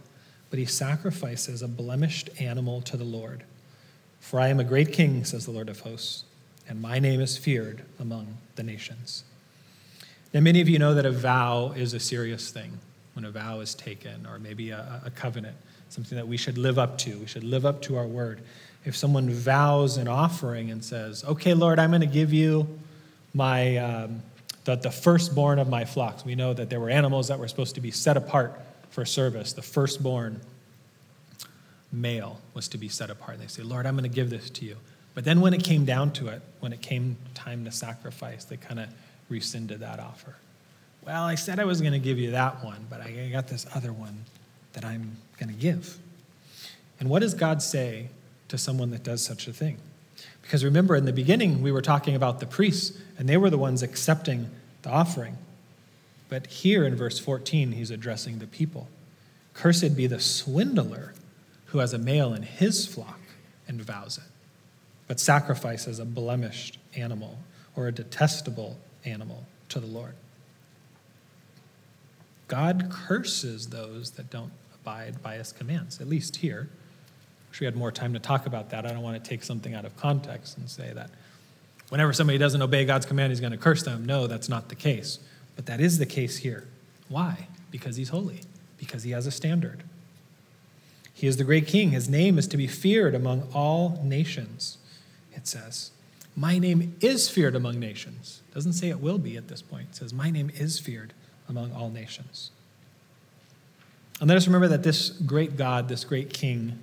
[0.49, 3.43] but he sacrifices a blemished animal to the Lord.
[4.19, 6.25] For I am a great king, says the Lord of hosts,
[6.67, 9.23] and my name is feared among the nations.
[10.33, 12.77] Now, many of you know that a vow is a serious thing
[13.13, 15.57] when a vow is taken, or maybe a, a covenant,
[15.89, 17.17] something that we should live up to.
[17.17, 18.41] We should live up to our word.
[18.85, 22.79] If someone vows an offering and says, Okay, Lord, I'm going to give you
[23.33, 24.21] my, um,
[24.65, 26.23] the, the firstborn of my flocks.
[26.23, 28.59] We know that there were animals that were supposed to be set apart
[28.91, 29.53] for service.
[29.53, 30.41] The firstborn
[31.91, 33.33] male was to be set apart.
[33.33, 34.77] And they say, Lord, I'm going to give this to you.
[35.15, 38.57] But then when it came down to it, when it came time to sacrifice, they
[38.57, 38.89] kind of
[39.29, 40.35] rescinded that offer.
[41.05, 43.65] Well, I said I was going to give you that one, but I got this
[43.73, 44.25] other one
[44.73, 45.97] that I'm going to give.
[46.99, 48.09] And what does God say
[48.49, 49.77] to someone that does such a thing?
[50.41, 53.57] Because remember, in the beginning, we were talking about the priests, and they were the
[53.57, 54.49] ones accepting
[54.81, 55.37] the offering.
[56.27, 58.87] But here in verse 14, he's addressing the people.
[59.53, 61.13] Cursed be the swindler
[61.65, 63.19] who has a male in his flock
[63.67, 64.23] and vows it,
[65.07, 67.39] but sacrifices a blemished animal
[67.75, 70.13] or a detestable animal to the Lord.
[72.47, 76.67] God curses those that don't abide by his commands, at least here.
[77.49, 78.85] Wish we had more time to talk about that.
[78.85, 81.09] I don't want to take something out of context and say that
[81.89, 84.05] whenever somebody doesn't obey God's command, he's going to curse them.
[84.05, 85.19] No, that's not the case.
[85.55, 86.65] But that is the case here.
[87.07, 87.47] Why?
[87.71, 88.41] Because he's holy,
[88.77, 89.83] because he has a standard.
[91.13, 91.91] He is the great king.
[91.91, 94.77] His name is to be feared among all nations,
[95.33, 95.91] it says.
[96.35, 98.38] My name is feared among nations.
[98.49, 99.89] It doesn't say it will be at this point.
[99.91, 101.13] It says, My name is feared
[101.47, 102.51] among all nations.
[104.19, 106.79] And let us remember that this great God, this great King,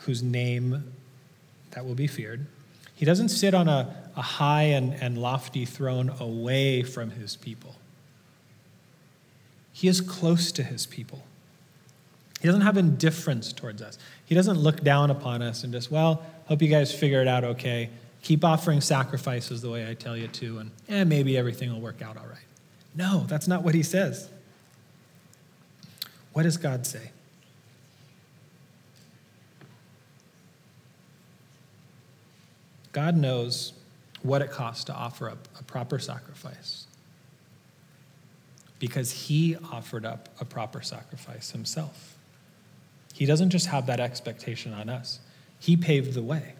[0.00, 0.92] whose name
[1.70, 2.46] that will be feared,
[2.94, 7.76] he doesn't sit on a, a high and, and lofty throne away from his people.
[9.72, 11.22] He is close to his people.
[12.40, 13.98] He doesn't have indifference towards us.
[14.24, 17.44] He doesn't look down upon us and just, well, hope you guys figure it out
[17.44, 17.90] okay.
[18.22, 22.02] Keep offering sacrifices the way I tell you to, and eh, maybe everything will work
[22.02, 22.38] out all right.
[22.94, 24.28] No, that's not what he says.
[26.32, 27.10] What does God say?
[32.92, 33.72] God knows
[34.22, 36.86] what it costs to offer up a proper sacrifice
[38.78, 42.16] because he offered up a proper sacrifice himself.
[43.14, 45.20] He doesn't just have that expectation on us,
[45.58, 46.54] he paved the way.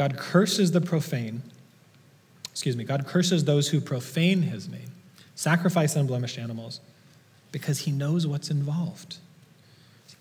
[0.00, 1.42] God curses the profane,
[2.50, 4.92] excuse me, God curses those who profane his name,
[5.34, 6.80] sacrifice unblemished animals,
[7.52, 9.18] because he knows what's involved.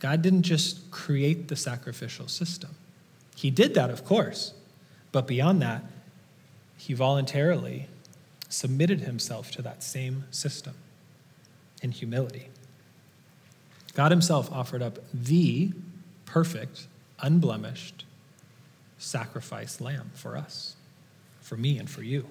[0.01, 2.71] God didn't just create the sacrificial system.
[3.37, 4.53] He did that, of course,
[5.13, 5.85] but beyond that,
[6.75, 7.87] he voluntarily
[8.49, 10.73] submitted himself to that same system
[11.81, 12.49] in humility.
[13.93, 15.71] God himself offered up the
[16.25, 16.87] perfect,
[17.21, 18.03] unblemished
[18.99, 20.75] sacrifice lamb for us,
[21.41, 22.27] for me, and for you.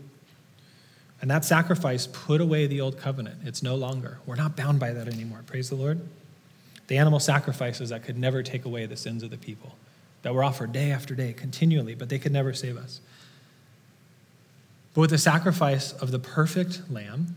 [1.20, 3.40] And that sacrifice put away the old covenant.
[3.44, 4.18] It's no longer.
[4.24, 5.42] We're not bound by that anymore.
[5.46, 6.00] Praise the Lord.
[6.86, 9.74] The animal sacrifices that could never take away the sins of the people
[10.22, 13.00] that were offered day after day, continually, but they could never save us.
[14.94, 17.36] But with the sacrifice of the perfect lamb,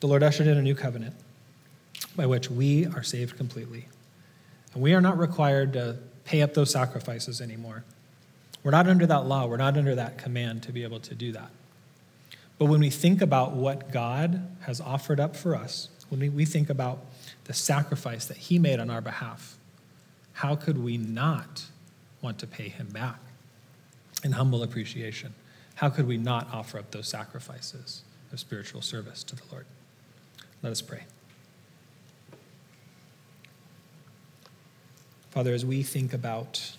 [0.00, 1.14] the Lord ushered in a new covenant
[2.16, 3.86] by which we are saved completely.
[4.72, 7.84] And we are not required to pay up those sacrifices anymore.
[8.68, 11.32] We're not under that law, we're not under that command to be able to do
[11.32, 11.48] that.
[12.58, 16.68] But when we think about what God has offered up for us, when we, think
[16.68, 16.98] about
[17.44, 19.56] the sacrifice that He made on our behalf,
[20.34, 21.64] how could we not
[22.20, 23.20] want to pay him back
[24.22, 25.32] in humble appreciation.
[25.76, 29.64] How could we not offer up those sacrifices of spiritual service to the Lord?
[30.62, 31.04] Let us pray.
[35.30, 36.76] Father, as we think about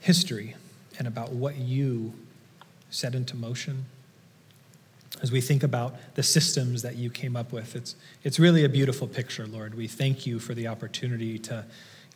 [0.00, 0.56] history
[0.98, 2.12] and about what you
[2.90, 3.84] set into motion,
[5.22, 7.94] as we think about the systems that you came up with, it's,
[8.24, 9.74] it's really a beautiful picture, Lord.
[9.74, 11.64] We thank you for the opportunity to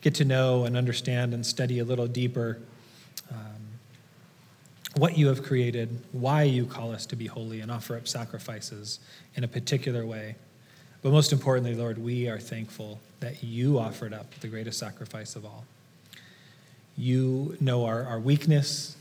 [0.01, 2.59] get to know and understand and study a little deeper
[3.31, 3.65] um,
[4.97, 8.99] what you have created, why you call us to be holy and offer up sacrifices
[9.35, 10.35] in a particular way.
[11.01, 15.45] But most importantly, Lord, we are thankful that you offered up the greatest sacrifice of
[15.45, 15.65] all.
[16.97, 18.95] You know our, our weakness.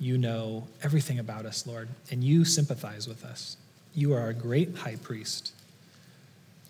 [0.00, 3.56] You know everything about us, Lord, and you sympathize with us.
[3.94, 5.52] You are our great high priest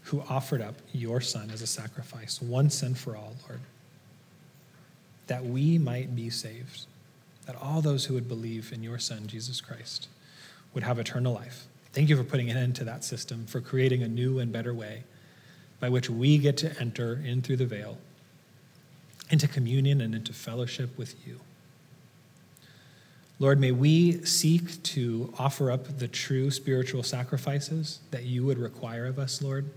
[0.05, 3.61] who offered up your Son as a sacrifice once and for all, Lord,
[5.27, 6.87] that we might be saved,
[7.45, 10.09] that all those who would believe in your Son, Jesus Christ,
[10.73, 11.67] would have eternal life.
[11.93, 14.73] Thank you for putting an end to that system, for creating a new and better
[14.73, 15.05] way
[15.81, 17.99] by which we get to enter in through the veil
[19.31, 21.41] into communion and into fellowship with you.
[23.41, 29.07] Lord, may we seek to offer up the true spiritual sacrifices that you would require
[29.07, 29.71] of us, Lord.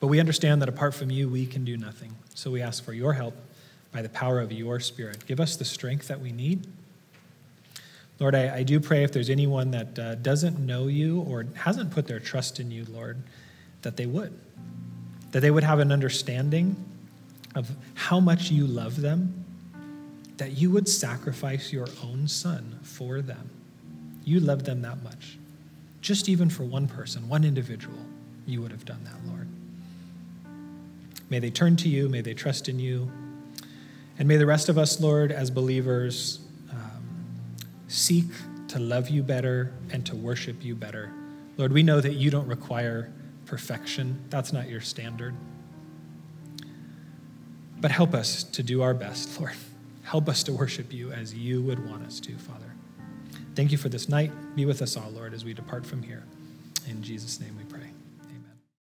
[0.00, 2.16] But we understand that apart from you, we can do nothing.
[2.34, 3.34] So we ask for your help
[3.92, 5.26] by the power of your Spirit.
[5.26, 6.66] Give us the strength that we need.
[8.18, 11.92] Lord, I, I do pray if there's anyone that uh, doesn't know you or hasn't
[11.92, 13.22] put their trust in you, Lord,
[13.82, 14.36] that they would.
[15.30, 16.76] That they would have an understanding
[17.54, 19.44] of how much you love them,
[20.36, 23.50] that you would sacrifice your own son for them.
[24.24, 25.38] You love them that much.
[26.00, 27.98] Just even for one person, one individual,
[28.46, 29.48] you would have done that, Lord.
[31.30, 33.10] May they turn to you, may they trust in you.
[34.18, 36.40] And may the rest of us, Lord, as believers,
[36.70, 37.02] um,
[37.88, 38.26] seek
[38.68, 41.12] to love you better and to worship you better.
[41.56, 43.12] Lord, we know that you don't require
[43.46, 45.34] perfection, that's not your standard.
[47.80, 49.66] But help us to do our best, Lord.
[50.02, 52.72] Help us to worship you as you would want us to, Father.
[53.54, 54.32] Thank you for this night.
[54.56, 56.24] Be with us all, Lord, as we depart from here.
[56.88, 57.67] In Jesus' name we.